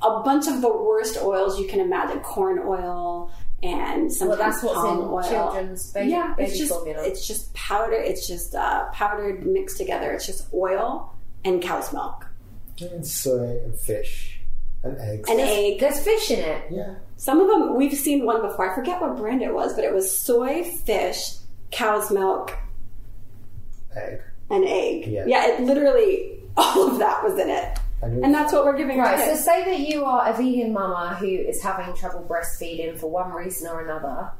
[0.02, 3.32] a bunch of the worst oils you can imagine: corn oil
[3.64, 5.24] and some Well, that's what's palm in oil.
[5.24, 7.04] children's baby- yeah, baby it's just formula.
[7.06, 7.94] it's just powder.
[7.96, 10.12] It's just uh, powdered mixed together.
[10.12, 11.14] It's just oil
[11.46, 12.28] and cow's milk
[12.80, 14.40] and soy and fish
[14.84, 15.80] and eggs and egg.
[15.80, 16.64] there's fish in it.
[16.72, 18.72] yeah Some of them we've seen one before.
[18.72, 21.22] I forget what brand it was, but it was soy, fish,
[21.72, 22.58] cow's milk,
[23.96, 25.06] egg an egg.
[25.08, 25.26] Yeah.
[25.28, 25.48] Yeah.
[25.52, 29.38] it literally all of that was in it, And that's what we're giving Right, to
[29.38, 33.32] so say that you are a vegan mama who is having trouble breastfeeding for one
[33.32, 34.32] reason or another.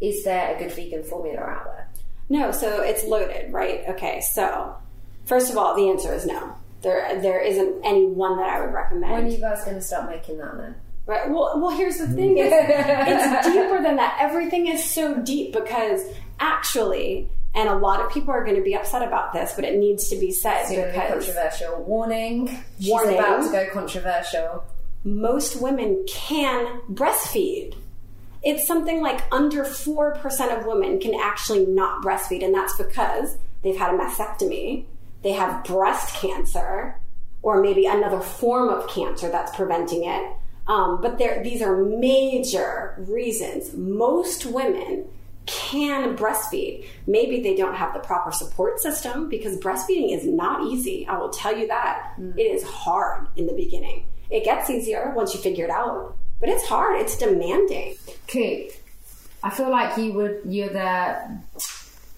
[0.00, 1.88] Is there a good vegan formula out there?
[2.28, 3.82] no, so it's loaded, right?
[3.88, 4.76] Okay, so
[5.24, 6.54] first of all, the answer is no.
[6.82, 9.12] There, there isn't any one that I would recommend.
[9.12, 10.74] When are you guys going to stop making that then?
[11.06, 11.28] Right.
[11.30, 14.18] Well, well, here's the thing: is it's deeper than that.
[14.20, 16.02] Everything is so deep because
[16.40, 19.78] actually, and a lot of people are going to be upset about this, but it
[19.78, 21.82] needs to be said It's because controversial.
[21.82, 22.62] Warning.
[22.78, 23.18] She's Warning.
[23.18, 24.62] about to go controversial.
[25.02, 27.74] most women can breastfeed.
[28.42, 33.76] It's something like under 4% of women can actually not breastfeed, and that's because they've
[33.76, 34.84] had a mastectomy,
[35.22, 36.96] they have breast cancer,
[37.42, 40.22] or maybe another form of cancer that's preventing it.
[40.68, 43.72] Um, but there, these are major reasons.
[43.74, 45.06] Most women
[45.46, 46.86] can breastfeed.
[47.06, 51.06] Maybe they don't have the proper support system because breastfeeding is not easy.
[51.06, 52.12] I will tell you that.
[52.16, 52.32] Hmm.
[52.36, 54.06] It is hard in the beginning.
[54.30, 57.00] It gets easier once you figure it out, but it's hard.
[57.00, 57.96] It's demanding.
[58.26, 58.72] Coop,
[59.42, 61.38] I feel like you would you're the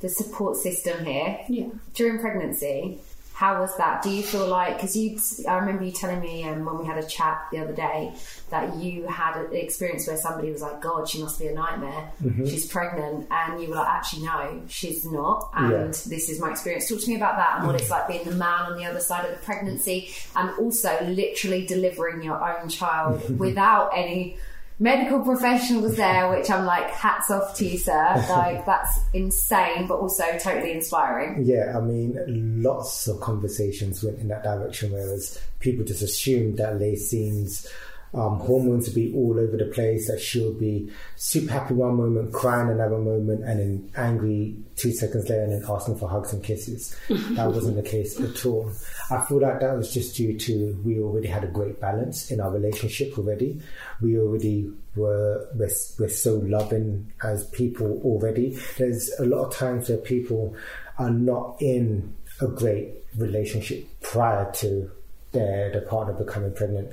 [0.01, 1.39] the support system here.
[1.49, 1.67] Yeah.
[1.95, 2.99] During pregnancy,
[3.39, 4.03] how was that?
[4.03, 5.17] Do you feel like because you?
[5.49, 8.13] I remember you telling me um, when we had a chat the other day
[8.51, 12.11] that you had an experience where somebody was like, "God, she must be a nightmare.
[12.49, 15.85] She's pregnant," and you were like, "Actually, no, she's not." And Yeah.
[15.87, 16.89] this is my experience.
[16.89, 18.99] Talk to me about that and what it's like being the man on the other
[18.99, 24.37] side of the pregnancy, and also literally delivering your own child without any
[24.79, 28.25] medical professionals there, which I'm like, hats off to you, sir.
[28.29, 31.45] Like, that's insane, but also totally inspiring.
[31.45, 36.79] Yeah, I mean, lots of conversations went in that direction, whereas people just assumed that
[36.79, 37.67] Lacey's
[38.15, 42.33] um, hormones would be all over the place, that she'll be super happy one moment,
[42.33, 46.43] crying another moment, and then angry two seconds later, and then asking for hugs and
[46.43, 46.97] kisses.
[47.09, 48.71] that wasn't the case at all.
[49.11, 52.41] I feel like that was just due to we already had a great balance in
[52.41, 53.61] our relationship already.
[54.01, 58.59] We already were we're, we're so loving as people already.
[58.79, 60.57] There's a lot of times where people
[60.99, 64.91] are not in a great relationship prior to
[65.39, 66.93] the partner becoming pregnant,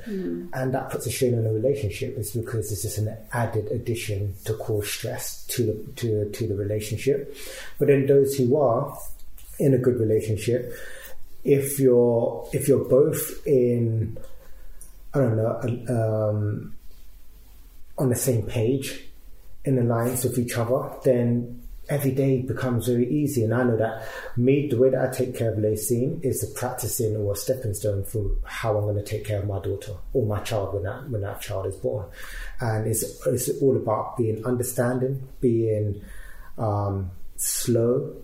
[0.54, 2.18] and that puts a strain on the relationship.
[2.18, 6.56] Is because it's just an added addition to cause stress to the to to the
[6.56, 7.36] relationship.
[7.80, 8.98] But then those who are
[9.60, 10.74] in a good relationship,
[11.43, 14.18] if you're if you're both in
[15.14, 16.74] I don't know um,
[17.98, 19.06] on the same page
[19.64, 23.44] in alliance with each other, then every day becomes very easy.
[23.44, 24.08] And I know that
[24.38, 27.74] me, the way that I take care of Lacine is a practicing or a stepping
[27.74, 30.84] stone for how I'm going to take care of my daughter or my child when
[30.84, 32.08] that when that child is born.
[32.60, 36.02] And it's it's all about being understanding, being
[36.58, 38.16] um, slow,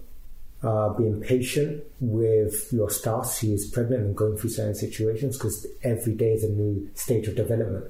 [0.63, 5.65] uh, being patient with your spouse who is pregnant and going through certain situations because
[5.83, 7.85] every day is a new stage of development.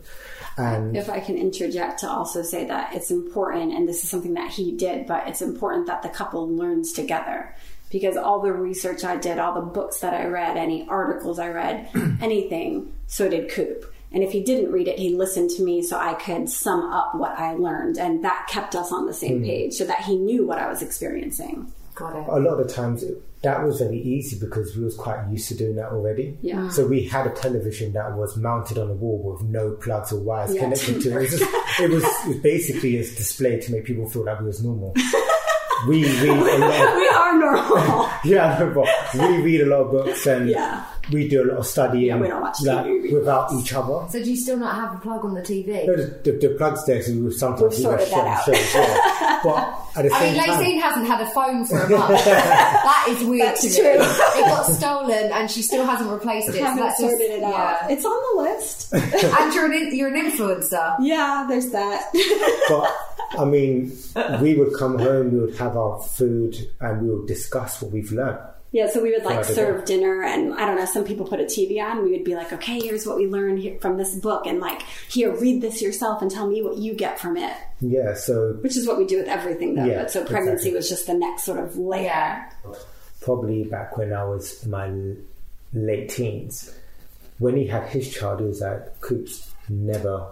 [0.57, 4.35] And If I can interject to also say that it's important, and this is something
[4.35, 7.55] that he did, but it's important that the couple learns together.
[7.89, 11.49] Because all the research I did, all the books that I read, any articles I
[11.49, 11.89] read,
[12.21, 13.93] anything, so did Coop.
[14.13, 17.15] And if he didn't read it, he listened to me so I could sum up
[17.15, 17.97] what I learned.
[17.97, 20.81] And that kept us on the same page so that he knew what I was
[20.81, 21.71] experiencing.
[22.01, 22.27] Got it.
[22.29, 25.47] a lot of the times it, that was very easy because we was quite used
[25.49, 26.37] to doing that already.
[26.41, 26.69] Yeah.
[26.69, 30.19] So we had a television that was mounted on a wall with no plugs or
[30.19, 30.61] wires Yeah.
[30.63, 31.15] connected to it.
[31.15, 31.43] It was, just,
[31.79, 34.93] it was it was basically a display to make people feel like we was normal.
[35.87, 36.89] we read a lot.
[36.89, 38.09] Of, We are normal.
[38.23, 38.63] yeah,
[39.15, 40.85] we read a lot of books and Yeah.
[41.11, 43.73] We do a lot of studying Yeah, we don't watch like, TV, we without each
[43.73, 44.07] other.
[44.09, 45.85] So do you still not have a plug on the TV?
[45.85, 48.57] No, the, the, the plugs there, so we sometimes We've sorted just that show- out.
[48.57, 49.37] show, yeah.
[49.43, 49.57] But
[49.97, 52.25] at the I same mean, time, Lacine hasn't had a phone for a month.
[52.25, 53.75] that is weird That's to me.
[53.75, 53.99] true.
[54.03, 56.53] It got stolen and she still hasn't replaced it.
[56.53, 57.49] so haven't that's just- sorted it out.
[57.51, 57.87] yeah.
[57.89, 58.93] It's on the list.
[58.93, 60.95] and you're an, you're an influencer.
[61.01, 62.11] yeah, there's that.
[62.69, 63.91] But I mean,
[64.41, 68.11] we would come home, we would have our food, and we would discuss what we've
[68.11, 68.37] learned.
[68.73, 70.85] Yeah, so we would like serve dinner, and I don't know.
[70.85, 72.03] Some people put a TV on.
[72.03, 75.29] We would be like, "Okay, here's what we learned from this book," and like, "Here,
[75.29, 78.87] read this yourself and tell me what you get from it." Yeah, so Which is
[78.87, 79.83] what we do with everything, though.
[79.83, 80.73] Yeah, but so pregnancy exactly.
[80.75, 82.45] was just the next sort of layer.
[83.19, 84.89] Probably back when I was in my
[85.73, 86.73] late teens,
[87.39, 90.27] when he had his child, he was like, "Coops, never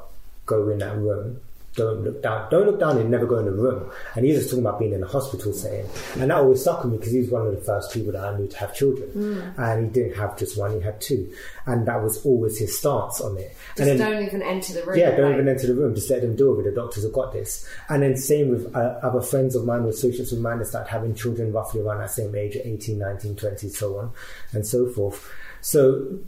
[0.45, 1.41] go in that room."
[1.79, 2.49] Don't look down.
[2.51, 3.89] Don't look down and never go in the room.
[4.15, 5.85] And he was just talking about being in a hospital setting,
[6.19, 8.23] and that always stuck with me because he was one of the first people that
[8.23, 11.31] I knew to have children, and he didn't have just one; he had two,
[11.65, 13.55] and that was always his stance on it.
[13.77, 14.97] Just and then, don't even enter the room.
[14.97, 15.95] Yeah, don't like- even enter the room.
[15.95, 16.63] Just let them do it.
[16.63, 17.65] The doctors have got this.
[17.87, 20.87] And then same with uh, other friends of mine, or associates of mine that start
[20.87, 24.11] having children roughly around that same age, 18, 19, 20, so on
[24.51, 25.31] and so forth.
[25.61, 26.19] So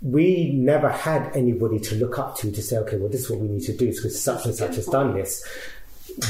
[0.00, 3.40] we never had anybody to look up to to say, okay, well, this is what
[3.40, 5.42] we need to do because such and such has done this.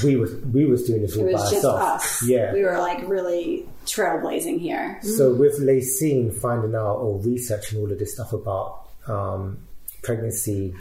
[0.03, 1.67] We was we was doing this all It by ourselves.
[1.67, 2.23] us.
[2.29, 2.53] Yeah.
[2.53, 4.99] we were like really trailblazing here.
[5.03, 9.59] So with Lacine finding out or researching all of this stuff about um,
[10.03, 10.75] pregnancy,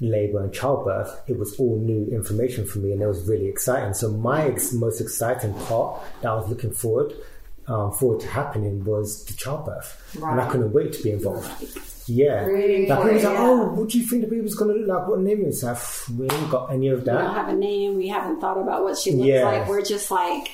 [0.00, 3.94] labour, and childbirth, it was all new information for me, and it was really exciting.
[3.94, 7.12] So my ex- most exciting part that I was looking forward
[7.68, 11.48] um, forward to happening was the childbirth, and I couldn't wait to be involved.
[12.10, 15.06] Yeah, Really like was like, "Oh, what do you think the baby's gonna look like?
[15.08, 15.78] What name is that?"
[16.16, 17.16] We ain't got any of that.
[17.16, 17.96] We don't have a name.
[17.96, 19.44] We haven't thought about what she looks Yeah.
[19.44, 19.68] like.
[19.68, 20.50] We're just like,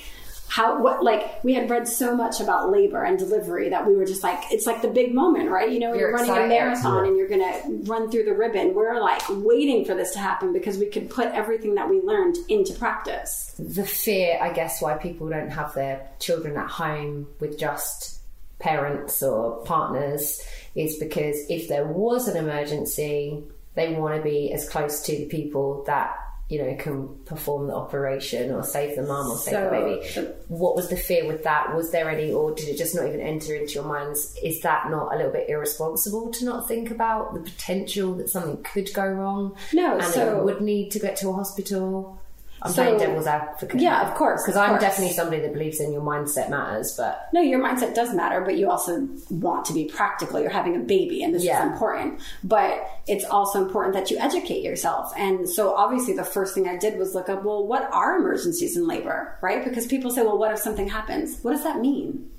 [0.49, 4.05] how what like we had read so much about labor and delivery that we were
[4.05, 5.71] just like it's like the big moment right?
[5.71, 6.45] You know when You're you're, running excited.
[6.45, 10.19] a marathon and you're gonna run through the ribbon we're like waiting for this to
[10.19, 13.55] happen because we could put everything that we learned into practice.
[13.59, 18.21] The fear, I guess, why people don't have their children at home with just
[18.59, 20.41] parents or partners
[20.75, 25.27] is because if there was an emergency, they want to be as close to the
[25.27, 26.17] people that
[26.49, 30.35] you know can perform the operation or save the mum or save the baby.
[30.49, 31.75] What was the fear with that?
[31.75, 34.37] Was there any, or did it just not even enter into your minds?
[34.43, 38.63] Is that not a little bit irresponsible to not think about the potential that something
[38.63, 39.57] could go wrong?
[39.73, 42.21] No, and so- it would need to get to a hospital.
[42.65, 43.79] I'm So- playing devil's advocate.
[43.81, 44.81] Yeah, of course, Because I'm course.
[44.81, 48.57] definitely somebody that believes in your mindset matters, but No, your mindset does matter, but
[48.57, 50.41] you also want to be practical.
[50.41, 51.59] You're having a baby, and this Yeah.
[51.67, 52.21] is important.
[52.43, 55.13] But it's also important that you educate yourself.
[55.17, 58.77] And so, obviously, the first thing I did was look up, well, what are emergencies
[58.79, 59.63] in labor, right?
[59.63, 61.39] Because people say, well, what if something happens?
[61.43, 62.31] What does that mean?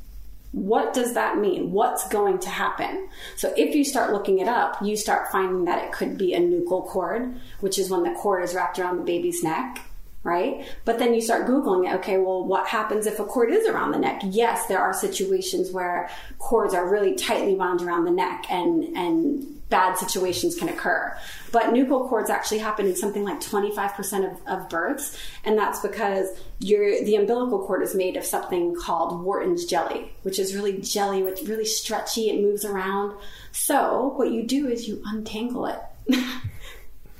[0.53, 1.71] What does that mean?
[1.73, 3.09] What's going to happen?
[3.36, 6.39] So, if you start looking it up, you start finding that it could be a
[6.39, 9.82] nuchal cord, which is when the cord is wrapped around the baby's neck
[10.26, 10.65] right?
[10.86, 11.95] But then you start Googling it.
[11.97, 14.21] Okay, well, what happens if a cord is around the neck?
[14.26, 16.09] Yes, there are situations where
[16.39, 21.15] cords are really tightly wound around the neck and, and bad situations can occur.
[21.51, 25.15] But nuchal cords actually happen in something like 25% of, of births.
[25.43, 30.39] And that's because your, the umbilical cord is made of something called Wharton's jelly, which
[30.39, 33.15] is really jelly, it's really stretchy, it moves around.
[33.51, 35.80] So what you do is you untangle it.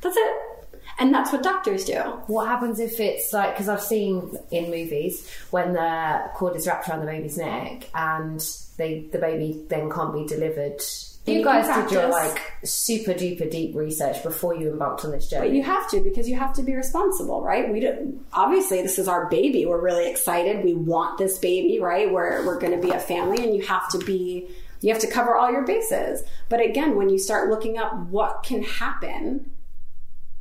[0.01, 0.55] that's it.
[0.98, 2.00] And that's what doctors do.
[2.28, 6.88] what happens if it's like, because I've seen in movies when the cord is wrapped
[6.88, 8.39] around the baby's neck and
[8.78, 10.82] they, the baby then can't be delivered.
[11.26, 15.12] You, you guys can did your like super duper deep research before you embarked on
[15.12, 15.58] this But journey.
[15.58, 17.72] you have to because you have to be responsible, right?
[17.72, 19.66] We don't, obviously this is our baby.
[19.66, 20.64] We're really excited.
[20.64, 22.12] We want this baby, right?
[22.12, 24.48] We're we're going to be a family, and you have to be
[24.82, 26.24] you have to cover all your bases.
[26.48, 29.50] But again, when you start looking up what can happen,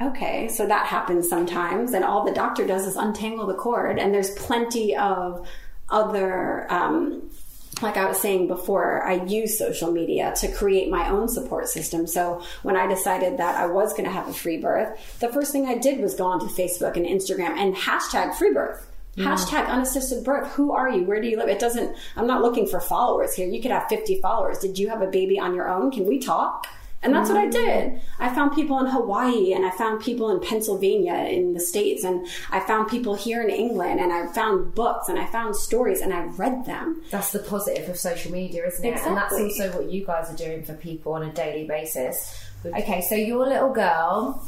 [0.01, 4.13] okay, so that happens sometimes, and all the doctor does is untangle the cord, and
[4.13, 5.47] there's plenty of
[5.89, 6.71] other.
[6.73, 7.31] Um,
[7.83, 12.07] like I was saying before, I use social media to create my own support system.
[12.07, 15.51] So when I decided that I was going to have a free birth, the first
[15.51, 18.87] thing I did was go onto Facebook and Instagram and hashtag free birth.
[19.17, 20.53] Hashtag unassisted birth.
[20.55, 21.05] Who are you?
[21.05, 21.49] Where do you live?
[21.49, 23.47] It doesn't, I'm not looking for followers here.
[23.47, 24.59] You could have 50 followers.
[24.59, 25.93] Did you have a baby on your own?
[25.93, 26.67] Can we talk?
[27.05, 28.01] And that's what I did.
[28.19, 32.27] I found people in Hawaii and I found people in Pennsylvania in the States and
[32.51, 36.15] I found people here in England and I found books and I found stories and
[36.15, 37.03] I read them.
[37.11, 38.99] That's the positive of social media, isn't it?
[39.05, 42.43] And that's also what you guys are doing for people on a daily basis.
[42.65, 44.43] Okay, so your little girl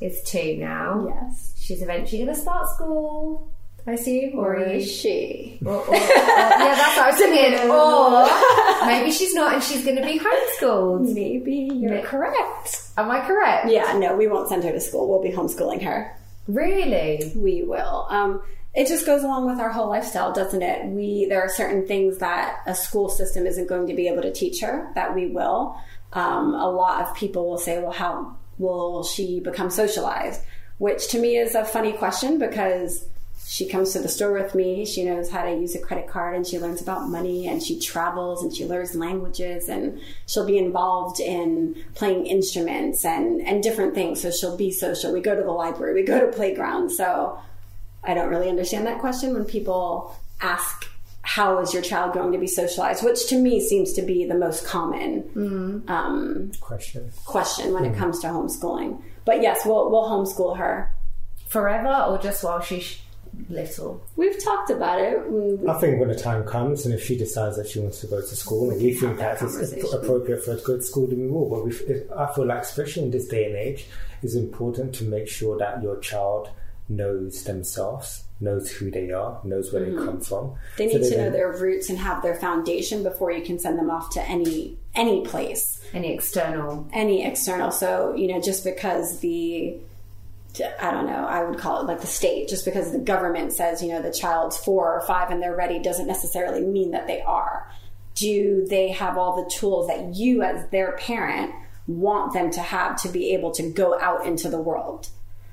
[0.00, 1.06] is two now.
[1.08, 1.54] Yes.
[1.56, 3.52] She's eventually going to start school,
[3.90, 5.58] I assume, or is she?
[5.64, 7.70] Or, or, or- yeah, that's what I was thinking.
[8.80, 11.12] Or maybe she's not, and she's going to be homeschooled.
[11.12, 12.02] Maybe you're Yeah.
[12.02, 12.82] correct.
[12.96, 13.68] Am I correct?
[13.68, 15.08] Yeah, no, we won't send her to school.
[15.08, 16.16] We'll be homeschooling her.
[16.48, 17.32] Really?
[17.36, 18.06] We will.
[18.08, 18.42] Um,
[18.74, 20.86] it just goes along with our whole lifestyle, doesn't it?
[20.86, 24.32] We there are certain things that a school system isn't going to be able to
[24.32, 25.76] teach her that we will.
[26.12, 30.40] Um, a lot of people will say, "Well, how will she become socialized?"
[30.78, 33.06] Which to me is a funny question because
[33.50, 34.84] she comes to the store with me.
[34.86, 37.80] She knows how to use a credit card and she learns about money and she
[37.80, 43.92] travels and she learns languages and she'll be involved in playing instruments and, and different
[43.92, 44.20] things.
[44.22, 45.12] So she'll be social.
[45.12, 46.96] We go to the library, we go to playgrounds.
[46.96, 47.40] So
[48.04, 50.86] I don't really understand that question when people ask,
[51.22, 53.02] how is your child going to be socialized?
[53.02, 57.10] Which to me seems to be the most common um, Question.
[57.24, 59.02] question when it comes to homeschooling.
[59.24, 60.94] But yes, we'll, we'll homeschool her.
[61.48, 63.00] Forever, or just while she's
[63.48, 64.02] little?
[64.16, 65.30] We've talked about it.
[65.30, 68.06] We- I think when the time comes, and if she decides that she wants to
[68.06, 70.82] go to school, and we think that that it's appropriate for her to go to
[70.82, 71.48] school, then we will.
[71.48, 73.86] But we, if, I feel like, especially in this day and age,
[74.22, 76.50] it's important to make sure that your child
[76.88, 80.46] knows themselves, knows who they are, knows where they come from.
[80.46, 80.56] Mm-hmm.
[80.78, 83.78] They So need to know their roots and have their foundation before you can send
[83.78, 86.88] them off to any any place, Any external?
[86.92, 87.70] any external.
[87.70, 89.76] So you know, just because the
[90.80, 92.48] I don't know, I would call it like the state.
[92.48, 95.78] Just because the government says you know the child's four or five and they're ready
[95.78, 97.70] doesn't necessarily mean that they are.
[98.14, 101.52] Do they have all the tools that you, as their parent,
[101.86, 105.08] want them to have to be able to go out into the world?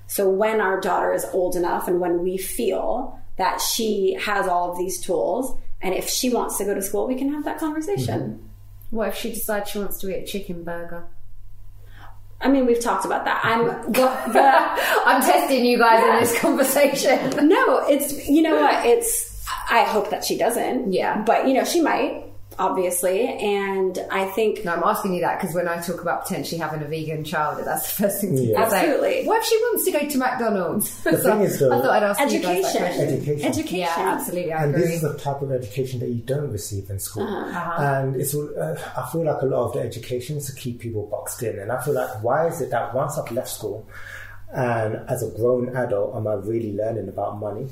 [0.07, 4.71] So when our daughter is old enough and when we feel that she has all
[4.71, 7.59] of these tools, and if she wants to go to school, we can have that
[7.59, 8.49] conversation.
[8.89, 11.05] What if she decides she wants to eat a chicken burger?
[12.39, 13.41] I mean, we've talked about that.
[13.43, 14.07] I'm the
[15.05, 17.47] I'm testing you guys in this conversation.
[17.47, 18.85] no, it's you know what?
[18.85, 19.27] It's
[19.69, 20.91] I hope that she doesn't.
[20.93, 21.21] Yeah.
[21.21, 22.23] But, you know, she might,
[22.59, 23.27] obviously.
[23.27, 24.63] And I think.
[24.65, 27.63] No, I'm asking you that because when I talk about potentially having a vegan child,
[27.65, 28.67] that's the first thing to Yeah.
[28.69, 28.77] say.
[28.77, 29.25] Absolutely.
[29.27, 31.03] What if she wants to go to McDonald's?
[31.03, 33.07] The thing is, though- I thought I'd ask you guys that Education.
[33.07, 33.47] Education.
[33.47, 33.77] Education.
[33.79, 34.53] Yeah, absolutely.
[34.53, 34.87] I and agree.
[34.87, 37.23] this is the type of education that you don't receive in school.
[37.27, 37.81] Uh-huh.
[37.83, 41.07] And it's uh, I feel like a lot of the education is to keep people
[41.07, 41.59] boxed in.
[41.59, 43.87] And I feel like why is it that once I've left school
[44.53, 47.67] and as a grown adult, am I really learning about money?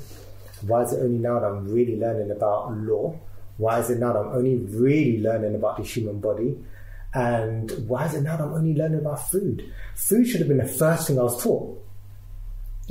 [0.62, 3.14] Why is it only now that I'm really learning about law?
[3.56, 6.56] Why is it now I'm only really learning about the human body?
[7.14, 9.72] And why is it now I'm only learning about food?
[9.94, 11.82] Food should have been the first thing I was taught.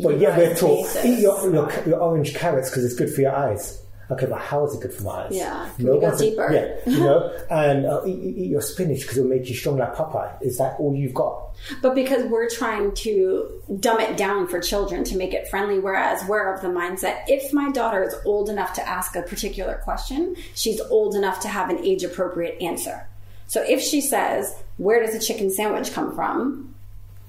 [0.01, 3.35] But yeah, we're taught eat your, your, your orange carrots because it's good for your
[3.35, 3.84] eyes.
[4.11, 5.31] Okay, but how is it good for my eyes?
[5.31, 6.51] Yeah, we go deeper?
[6.51, 9.77] yeah, you know, and uh, eat, eat eat your spinach because it'll make you strong
[9.77, 10.41] like Popeye.
[10.41, 11.55] Is that all you've got?
[11.81, 16.23] But because we're trying to dumb it down for children to make it friendly, whereas
[16.27, 20.35] we're of the mindset if my daughter is old enough to ask a particular question,
[20.53, 23.07] she's old enough to have an age appropriate answer.
[23.47, 26.74] So if she says, Where does a chicken sandwich come from?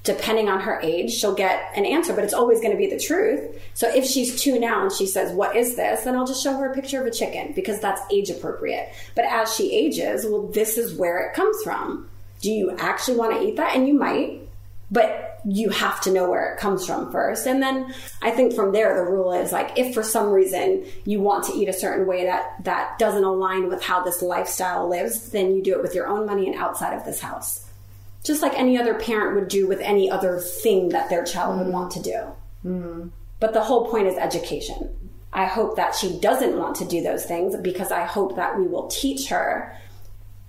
[0.07, 2.99] Depending on her age, she'll get an answer, but it's always going to be the
[2.99, 3.61] truth.
[3.75, 6.05] So if she's two now and she says, What is this?
[6.05, 8.89] then I'll just show her a picture of a chicken because that's age appropriate.
[9.15, 12.09] But as she ages, well, this is where it comes from.
[12.41, 13.75] Do you actually want to eat that?
[13.75, 14.43] And you might,
[14.91, 17.47] but you have to know where it comes from first.
[17.47, 17.93] And then
[18.23, 21.55] I think from there, the rule is like, if for some reason you want to
[21.55, 25.63] eat a certain way that, that doesn't align with how this lifestyle lives, then you
[25.63, 27.66] do it with your own money and outside of this house
[28.27, 31.68] just like any other parent would do with any other thing that their child would
[31.68, 31.72] mm.
[31.72, 32.22] want to do.
[32.64, 33.11] Mm.
[33.39, 34.91] But the whole point is education.
[35.33, 38.66] I hope that she doesn't want to do those things because I hope that we
[38.66, 39.77] will teach her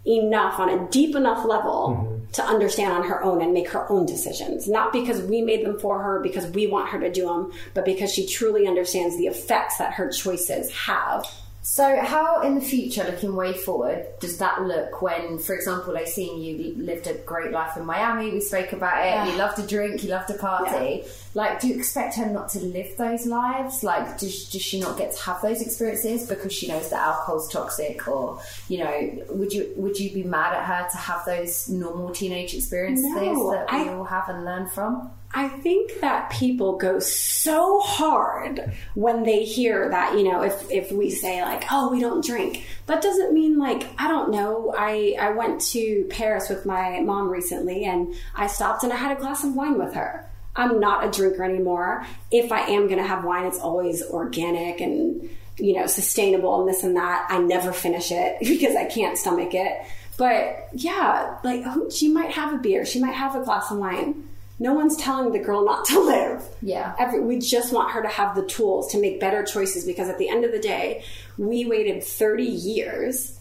[0.06, 2.32] enough on a deep enough level mm-hmm.
[2.32, 4.68] to understand on her own and make her own decisions.
[4.68, 7.84] Not because we made them for her, because we want her to do them, but
[7.84, 11.30] because she truly understands the effects that her choices have
[11.70, 16.06] So, how in the future, looking way forward, does that look when, for example, I
[16.06, 18.32] seen you lived a great life in Miami?
[18.32, 19.30] We spoke about it.
[19.32, 21.04] You love to drink, you love to party.
[21.34, 23.84] Like, do you expect her not to live those lives?
[23.84, 27.52] Like, does, does she not get to have those experiences because she knows that alcohol's
[27.52, 28.08] toxic?
[28.08, 28.40] Or,
[28.70, 32.54] you know, would you would you be mad at her to have those normal teenage
[32.56, 35.12] experiences No, that we I- all have and learn from?
[35.34, 40.92] I think that people go so hard when they hear that, you know, if, if
[40.92, 44.74] we say like, oh, we don't drink, that doesn't mean like, I don't know.
[44.76, 49.16] I, I went to Paris with my mom recently and I stopped and I had
[49.16, 50.28] a glass of wine with her.
[50.56, 52.06] I'm not a drinker anymore.
[52.32, 56.70] If I am going to have wine, it's always organic and, you know, sustainable and
[56.70, 57.28] this and that.
[57.30, 59.78] I never finish it because I can't stomach it.
[60.18, 63.78] But yeah, like oh, she might have a beer, she might have a glass of
[63.78, 64.27] wine.
[64.60, 66.44] No one's telling the girl not to live.
[66.62, 66.96] Yeah.
[67.00, 70.18] Every, we just want her to have the tools to make better choices because at
[70.18, 71.04] the end of the day,
[71.38, 73.40] we waited 30 years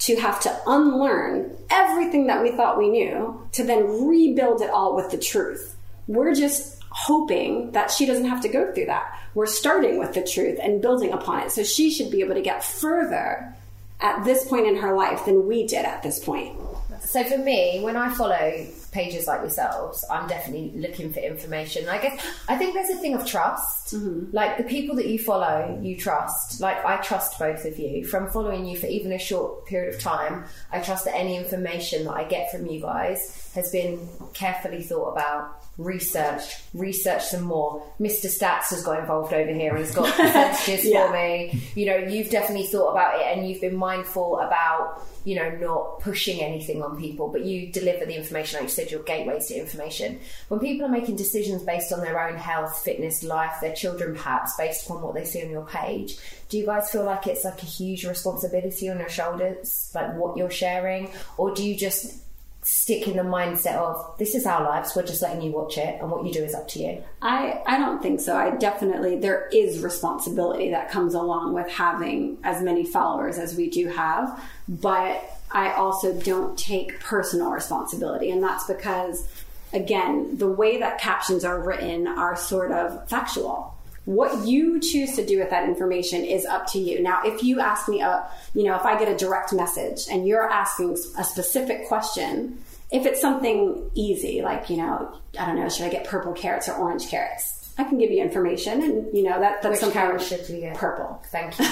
[0.00, 4.94] to have to unlearn everything that we thought we knew to then rebuild it all
[4.94, 5.76] with the truth.
[6.06, 9.18] We're just hoping that she doesn't have to go through that.
[9.34, 11.50] We're starting with the truth and building upon it.
[11.50, 13.54] So she should be able to get further
[14.00, 16.56] at this point in her life than we did at this point.
[17.00, 21.88] So for me, when I follow pages like yourselves, I'm definitely looking for information.
[21.88, 23.94] I guess I think there's a thing of trust.
[23.94, 24.34] Mm-hmm.
[24.34, 26.60] Like the people that you follow, you trust.
[26.60, 28.06] Like I trust both of you.
[28.06, 32.04] From following you for even a short period of time, I trust that any information
[32.04, 37.82] that I get from you guys has been carefully thought about, researched, researched some more.
[38.00, 38.26] Mr.
[38.26, 41.06] Stats has got involved over here and has got percentages Yeah.
[41.06, 41.62] for me.
[41.74, 46.00] You know, you've definitely thought about it and you've been mindful about you know, not
[46.00, 48.58] pushing anything on people, but you deliver the information.
[48.58, 50.20] Like you said, your gateways to information.
[50.48, 54.54] When people are making decisions based on their own health, fitness, life, their children perhaps,
[54.58, 56.18] based upon what they see on your page,
[56.50, 60.36] do you guys feel like it's like a huge responsibility on your shoulders, like what
[60.36, 61.10] you're sharing?
[61.38, 62.18] Or do you just
[62.64, 66.00] stick in the mindset of this is our lives, we're just letting you watch it,
[66.00, 67.04] and what you do is up to you?
[67.20, 68.34] I, I don't think so.
[68.34, 73.68] I definitely, there is responsibility that comes along with having as many followers as we
[73.68, 78.30] do have, but I also don't take personal responsibility.
[78.30, 79.28] And that's because,
[79.74, 83.74] again, the way that captions are written are sort of factual.
[84.04, 87.02] What you choose to do with that information is up to you.
[87.02, 90.26] Now, if you ask me, a, you know, if I get a direct message and
[90.26, 92.58] you're asking a specific question,
[92.90, 96.68] if it's something easy, like, you know, I don't know, should I get purple carrots
[96.68, 97.72] or orange carrots?
[97.76, 100.60] I can give you information and, you know, that, that's Which something carrot should you
[100.60, 100.76] get?
[100.76, 101.20] purple.
[101.32, 101.66] Thank you.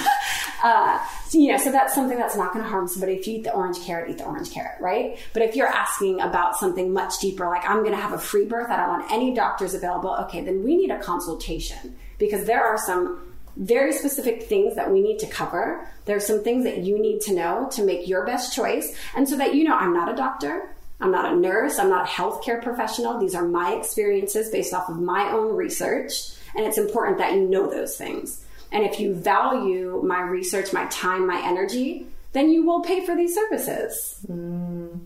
[0.63, 3.13] Uh, so, you know, so that's something that's not going to harm somebody.
[3.13, 5.17] If you eat the orange carrot, eat the orange carrot, right?
[5.33, 8.45] But if you're asking about something much deeper, like I'm going to have a free
[8.45, 12.63] birth, I don't want any doctors available, okay, then we need a consultation because there
[12.63, 13.19] are some
[13.57, 15.85] very specific things that we need to cover.
[16.05, 18.95] There are some things that you need to know to make your best choice.
[19.13, 20.73] And so that you know, I'm not a doctor.
[21.01, 21.79] I'm not a nurse.
[21.79, 23.19] I'm not a healthcare professional.
[23.19, 26.13] These are my experiences based off of my own research.
[26.55, 28.45] And it's important that you know those things.
[28.71, 33.15] And if you value my research, my time, my energy, then you will pay for
[33.15, 34.19] these services.
[34.27, 35.01] Mm.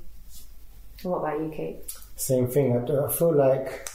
[1.02, 1.80] What about you, Kate?
[2.15, 2.77] Same thing.
[2.77, 3.89] I, I feel like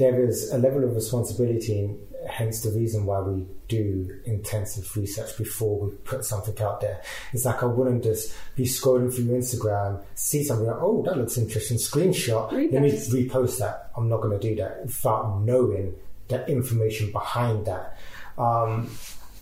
[0.00, 1.98] there is a level of responsibility, and
[2.28, 7.00] hence the reason why we do intensive research before we put something out there.
[7.32, 11.38] It's like I wouldn't just be scrolling through Instagram, see something, like, oh, that looks
[11.38, 13.10] interesting, screenshot, let me Repost.
[13.30, 13.90] repost that.
[13.96, 15.94] I'm not going to do that without knowing
[16.28, 17.96] the information behind that.
[18.38, 18.90] Um,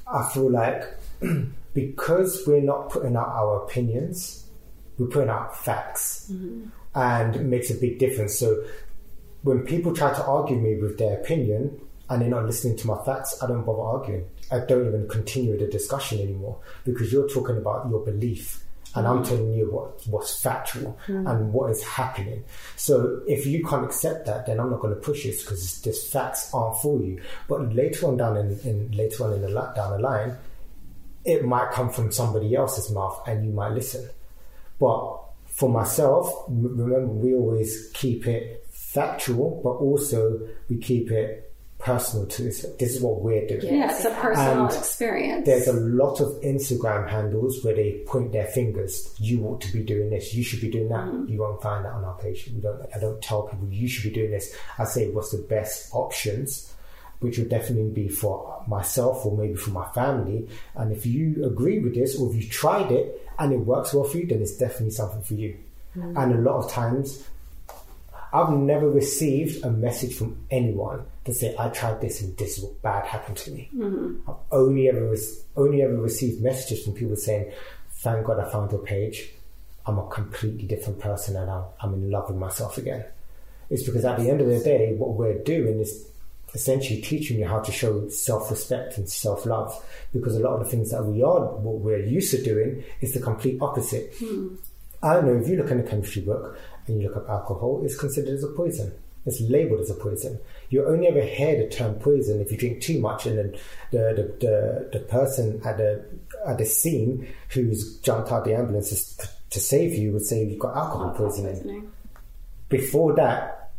[0.06, 0.84] I feel like
[1.74, 4.44] because we're not putting out our opinions,
[4.98, 6.30] we're putting out facts,
[6.94, 8.38] and it makes a big difference.
[8.38, 8.64] So
[9.42, 11.80] when people try to argue me with their opinion
[12.10, 14.26] and they're not listening to my facts, I don't bother arguing.
[14.50, 18.64] I don't even continue the discussion anymore because you're talking about your belief
[18.94, 19.28] and I'm mm.
[19.28, 21.30] telling you what what's factual mm.
[21.30, 22.44] and what is happening.
[22.76, 26.06] So if you can't accept that, then I'm not going to push it because these
[26.08, 27.20] facts aren't for you.
[27.48, 30.36] But later on down in, in later on in the down the line,
[31.24, 34.08] it might come from somebody else's mouth and you might listen.
[34.80, 41.47] But for myself, remember, we always keep it factual, but also we keep it
[41.78, 42.66] personal to this.
[42.78, 43.78] This is what we're doing.
[43.78, 45.46] Yeah, it's a personal And experience.
[45.46, 49.14] There's a lot of Instagram handles where they point their fingers.
[49.18, 50.34] You ought to be doing this.
[50.34, 51.06] You should be doing that.
[51.06, 51.32] Mm-hmm.
[51.32, 52.50] You won't find that on our page.
[52.52, 52.84] We don't.
[52.94, 54.54] I don't tell people you should be doing this.
[54.78, 56.74] I say what's the best options,
[57.20, 60.48] which would definitely be for myself or maybe for my family.
[60.74, 64.04] And if you agree with this, or if you tried it and it works well
[64.04, 65.56] for you, then it's definitely something for you.
[65.96, 66.16] Mm-hmm.
[66.18, 67.24] And a lot of times,
[68.32, 73.06] I've never received a message from anyone to say I tried this and this bad
[73.06, 73.70] happened to me.
[73.74, 74.30] Mm-hmm.
[74.30, 77.52] I've only ever res- only ever received messages from people saying,
[77.90, 79.30] "Thank God I found your page.
[79.86, 83.04] I'm a completely different person and I'm, I'm in love with myself again."
[83.70, 86.06] It's because at the end of the day, what we're doing is
[86.54, 89.84] essentially teaching you how to show self-respect and self-love.
[90.12, 93.12] Because a lot of the things that we are, what we're used to doing, is
[93.12, 94.14] the complete opposite.
[94.18, 94.54] Hmm.
[95.02, 96.58] I don't know if you look in the chemistry book
[96.88, 98.92] and you look up alcohol, it's considered as a poison.
[99.26, 100.38] It's labeled as a poison.
[100.70, 103.56] You only ever hear the term poison if you drink too much, and then
[103.90, 106.04] the the, the, the person at the
[106.46, 110.58] at the scene who's jumped out the ambulance to, to save you would say you've
[110.58, 111.54] got alcohol poisoning.
[111.54, 111.92] Poisoning.
[112.68, 113.70] Before that,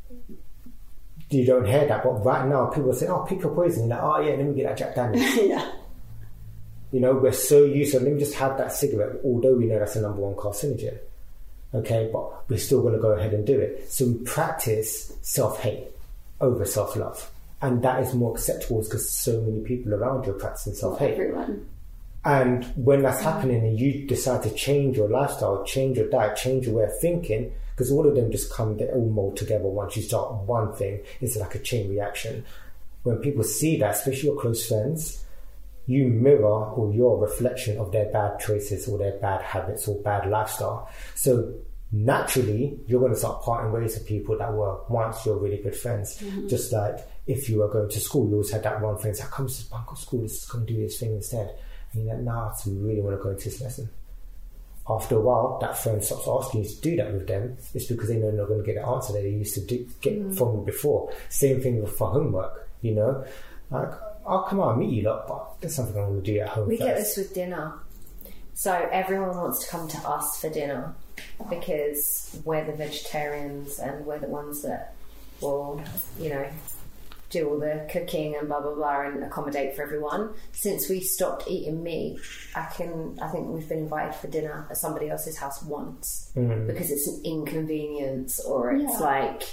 [1.29, 2.03] you don't hear that.
[2.03, 4.55] But right now, people say, "Oh, pick your poison." You're like, "Oh yeah, let me
[4.55, 5.71] get that Jack Daniels." yeah.
[6.91, 9.79] You know, we're so used to let me just have that cigarette, although we know
[9.79, 10.97] that's the number one carcinogen.
[11.73, 13.91] Okay, but we're still going to go ahead and do it.
[13.91, 15.87] So we practice self hate
[16.41, 17.29] over self love.
[17.61, 21.13] And that is more acceptable because so many people around you are practicing self hate.
[21.13, 21.67] Everyone.
[22.25, 26.65] And when that's happening and you decide to change your lifestyle, change your diet, change
[26.65, 29.95] your way of thinking, because all of them just come, they all mold together once
[29.95, 32.43] you start one thing, it's like a chain reaction.
[33.03, 35.23] When people see that, especially your close friends,
[35.89, 40.29] you mirror or your reflection of their bad choices or their bad habits or bad
[40.29, 40.87] lifestyle.
[41.15, 41.51] So
[41.91, 45.75] naturally, you're going to start parting ways with people that were once your really good
[45.75, 46.19] friends.
[46.19, 46.47] Mm-hmm.
[46.47, 49.31] Just like if you were going to school, you always had that one friend that
[49.31, 51.55] comes to this bunk of school, let's go and do this thing instead.
[51.93, 53.89] And you're like, nah, I really want to go into this lesson.
[54.87, 57.57] After a while, that friend stops asking you to do that with them.
[57.73, 59.65] It's because they know they're not going to get the answer that they used to
[59.65, 60.33] do, get mm-hmm.
[60.33, 61.11] from you before.
[61.29, 63.25] Same thing with for homework, you know?
[63.71, 63.91] Like,
[64.29, 66.49] I'll come on, and meet you lot, but there's something I want to do at
[66.49, 66.87] home We first.
[66.87, 67.73] get this with dinner.
[68.53, 70.93] So everyone wants to come to us for dinner
[71.49, 74.93] because we're the vegetarians and we're the ones that
[75.41, 75.81] will,
[76.19, 76.45] you know,
[77.29, 80.33] do all the cooking and blah blah blah and accommodate for everyone.
[80.51, 82.19] Since we stopped eating meat,
[82.55, 86.67] I can I think we've been invited for dinner at somebody else's house once hmm.
[86.67, 88.99] because it's an inconvenience or it's Yeah.
[88.99, 89.43] like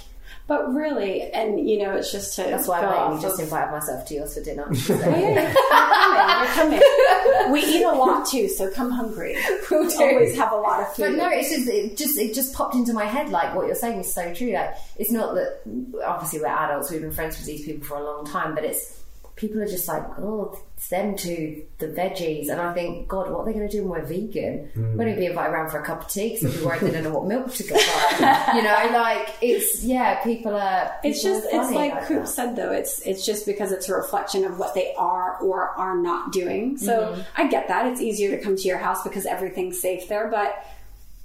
[0.47, 4.13] But really, and you know, it's just to that's why I just invited myself to
[4.13, 4.67] yours for dinner.
[4.87, 6.43] Yeah, yeah.
[6.43, 6.79] You're coming.
[6.79, 7.51] You're coming.
[7.51, 9.35] We eat a lot too, so come hungry.
[9.69, 9.91] We'll.
[10.01, 11.01] Always have a lot of food.
[11.03, 13.29] But no, it's just it just it just popped into my head.
[13.29, 14.53] Like what you're saying is so true.
[14.53, 15.59] Like it's not that
[16.05, 18.97] obviously we're adults, we've been friends with these people for a long time, but it's
[19.37, 23.41] people are just like, oh, it's them to the veggies, and I think, God, what
[23.41, 24.69] are they going to do when we're vegan?
[24.73, 24.97] Hmm.
[24.97, 26.91] We're going to be invited around for a cup of tea because people worried they
[26.91, 28.19] don't know what milk to get.
[28.19, 28.53] buy.
[28.55, 30.91] you know, like it's yeah, people are.
[31.03, 32.27] It's just are it's like like Coop that.
[32.27, 35.97] said though, it's it's just because it's a reflection of what they are or are
[35.97, 36.77] not doing.
[36.77, 37.21] So mm-hmm.
[37.37, 37.85] I get that.
[37.85, 40.65] It's easier to come to your house because everything's safe there, but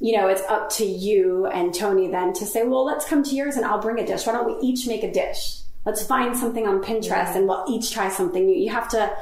[0.00, 3.34] you know, it's up to you and Tony then to say, well, let's come to
[3.36, 4.26] yours and I'll bring a dish.
[4.26, 5.61] Why don't we each make a dish?
[5.84, 8.54] Let's find something on Pinterest and we'll each try something new.
[8.54, 9.14] You have to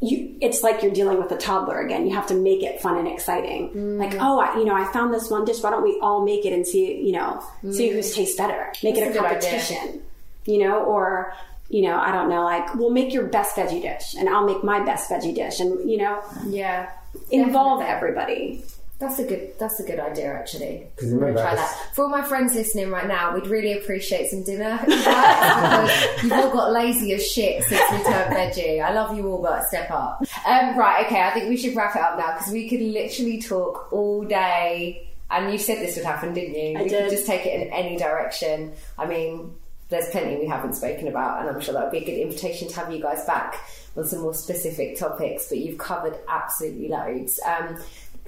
[0.00, 2.06] you it's like you're dealing with a toddler again.
[2.06, 3.70] You have to make it fun and exciting.
[3.70, 3.98] Mm.
[3.98, 5.60] Like, oh, I, you know, I found this one dish.
[5.62, 7.42] Why don't we all make it and see, you know,
[7.72, 8.72] see whose tastes better?
[8.82, 8.98] Make Mm.
[9.04, 10.02] That's it a a competition,
[10.44, 11.32] you know, or
[11.70, 14.62] you know, I don't know, like, we'll make your best veggie dish, and I'll make
[14.62, 16.90] my best veggie dish, and you know, Yeah.
[17.30, 17.96] involve Definitely.
[17.96, 18.64] everybody.
[19.08, 19.52] That's a good.
[19.58, 20.86] That's a good idea, actually.
[20.96, 21.88] 'Cause I'm gonna remember, try that.
[21.94, 26.50] For all my friends listening right now, we'd really appreciate some dinner because you've all
[26.50, 28.82] got lazy as shit since we turned veggie.
[28.82, 30.22] I love you all, but step up.
[30.46, 31.20] Um, right, okay.
[31.22, 35.08] I think we should wrap it up now because we could literally talk all day.
[35.30, 36.78] And you said this would happen, didn't you?
[36.78, 37.02] I we did.
[37.04, 38.72] could just take it in any direction.
[38.98, 39.54] I mean,
[39.88, 42.68] there's plenty we haven't spoken about, and I'm sure that would be a good invitation
[42.68, 43.60] to have you guys back
[43.96, 45.48] on some more specific topics.
[45.48, 47.40] But you've covered absolutely loads.
[47.44, 47.78] Um,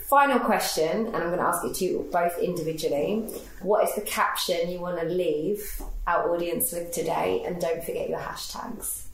[0.09, 3.29] final question, and I'm going to ask it to you both individually.
[3.61, 7.43] What is the caption you want to leave our audience with today?
[7.45, 9.07] And don't forget your hashtags.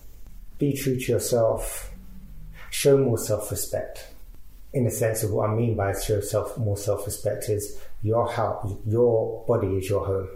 [0.59, 1.90] be true to yourself,
[2.70, 4.09] show more self respect.
[4.74, 8.31] In the sense of what I mean by show self more self respect is your
[8.31, 10.28] house, your body is your home.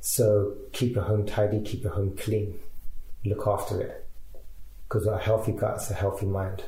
[0.00, 2.58] So keep your home tidy, keep your home clean,
[3.24, 4.06] look after it.
[4.88, 6.64] Because a healthy gut's a healthy mind.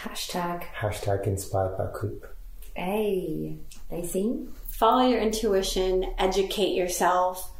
[0.00, 2.26] Hashtag Hashtag inspired by Coop.
[2.76, 3.56] A.
[3.90, 4.46] Lacey?
[4.68, 7.52] Follow your intuition, educate yourself,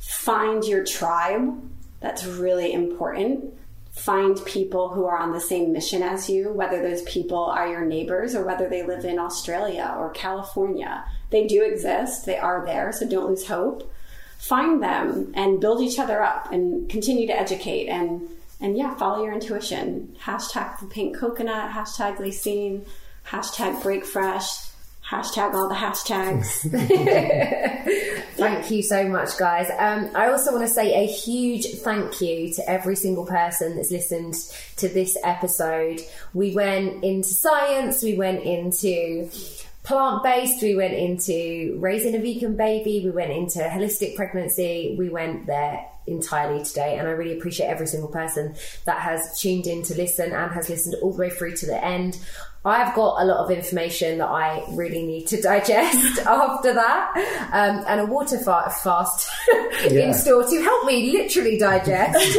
[0.00, 1.62] find your tribe.
[2.00, 3.54] That's really important.
[3.92, 7.86] Find people who are on the same mission as you, whether those people are your
[7.86, 11.04] neighbors or whether they live in Australia or California.
[11.30, 13.90] They do exist, they are there, so don't lose hope.
[14.36, 18.28] Find them and build each other up and continue to educate and
[18.60, 20.16] and yeah, follow your intuition.
[20.22, 22.86] Hashtag the pink coconut, hashtag Lysine,
[23.26, 24.48] hashtag break fresh,
[25.08, 26.62] hashtag all the hashtags.
[28.36, 29.70] Thank you so much, guys.
[29.78, 33.90] Um, I also want to say a huge thank you to every single person that's
[33.90, 34.34] listened
[34.76, 36.00] to this episode.
[36.34, 39.30] We went into science, we went into
[39.84, 45.08] plant based, we went into raising a vegan baby, we went into holistic pregnancy, we
[45.08, 46.98] went there entirely today.
[46.98, 48.54] And I really appreciate every single person
[48.84, 51.84] that has tuned in to listen and has listened all the way through to the
[51.84, 52.18] end.
[52.66, 57.84] I've got a lot of information that I really need to digest after that, um,
[57.86, 59.30] and a water fa- fast
[59.88, 62.36] in store to help me literally digest.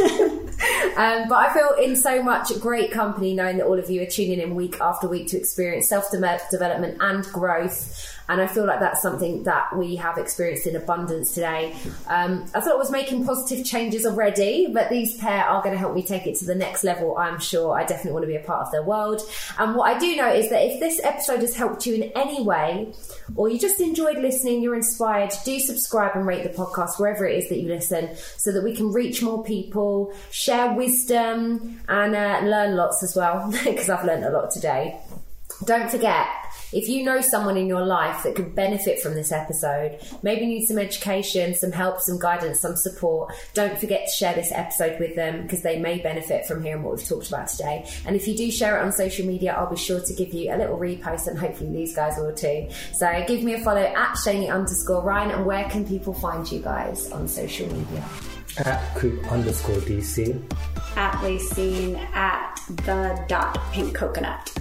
[0.96, 4.06] um, but I feel in so much great company knowing that all of you are
[4.06, 8.17] tuning in week after week to experience self development and growth.
[8.28, 11.74] And I feel like that's something that we have experienced in abundance today.
[12.08, 15.78] Um, I thought I was making positive changes already, but these pair are going to
[15.78, 17.16] help me take it to the next level.
[17.16, 19.22] I'm sure I definitely want to be a part of their world.
[19.58, 22.42] And what I do know is that if this episode has helped you in any
[22.42, 22.92] way,
[23.34, 27.42] or you just enjoyed listening, you're inspired, do subscribe and rate the podcast wherever it
[27.42, 32.40] is that you listen so that we can reach more people, share wisdom, and uh,
[32.44, 35.00] learn lots as well, because I've learned a lot today.
[35.64, 36.26] Don't forget,
[36.72, 40.66] if you know someone in your life that could benefit from this episode, maybe need
[40.66, 45.16] some education, some help, some guidance, some support, don't forget to share this episode with
[45.16, 47.88] them because they may benefit from hearing what we've talked about today.
[48.06, 50.54] And if you do share it on social media, I'll be sure to give you
[50.54, 52.68] a little repost and hopefully these guys will too.
[52.94, 56.60] So give me a follow at Shaney underscore Ryan and where can people find you
[56.60, 58.04] guys on social media?
[58.58, 60.42] At Coop underscore DC.
[60.96, 64.52] at Lysine at the dot pink coconut.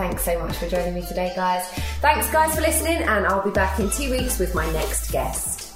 [0.00, 1.68] Thanks so much for joining me today, guys.
[2.00, 5.74] Thanks, guys, for listening, and I'll be back in two weeks with my next guest.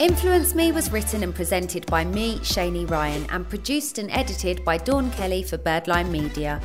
[0.00, 4.76] Influence Me was written and presented by me, Shaney Ryan, and produced and edited by
[4.76, 6.60] Dawn Kelly for Birdline Media.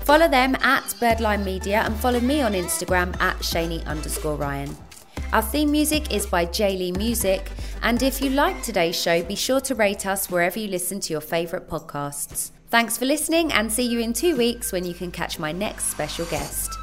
[0.00, 4.76] Follow them at Birdline Media and follow me on Instagram at Shaney underscore Ryan.
[5.32, 7.52] Our theme music is by Jay Lee Music,
[7.82, 11.12] and if you like today's show, be sure to rate us wherever you listen to
[11.12, 12.50] your favourite podcasts.
[12.68, 15.84] Thanks for listening, and see you in two weeks when you can catch my next
[15.84, 16.76] special guest.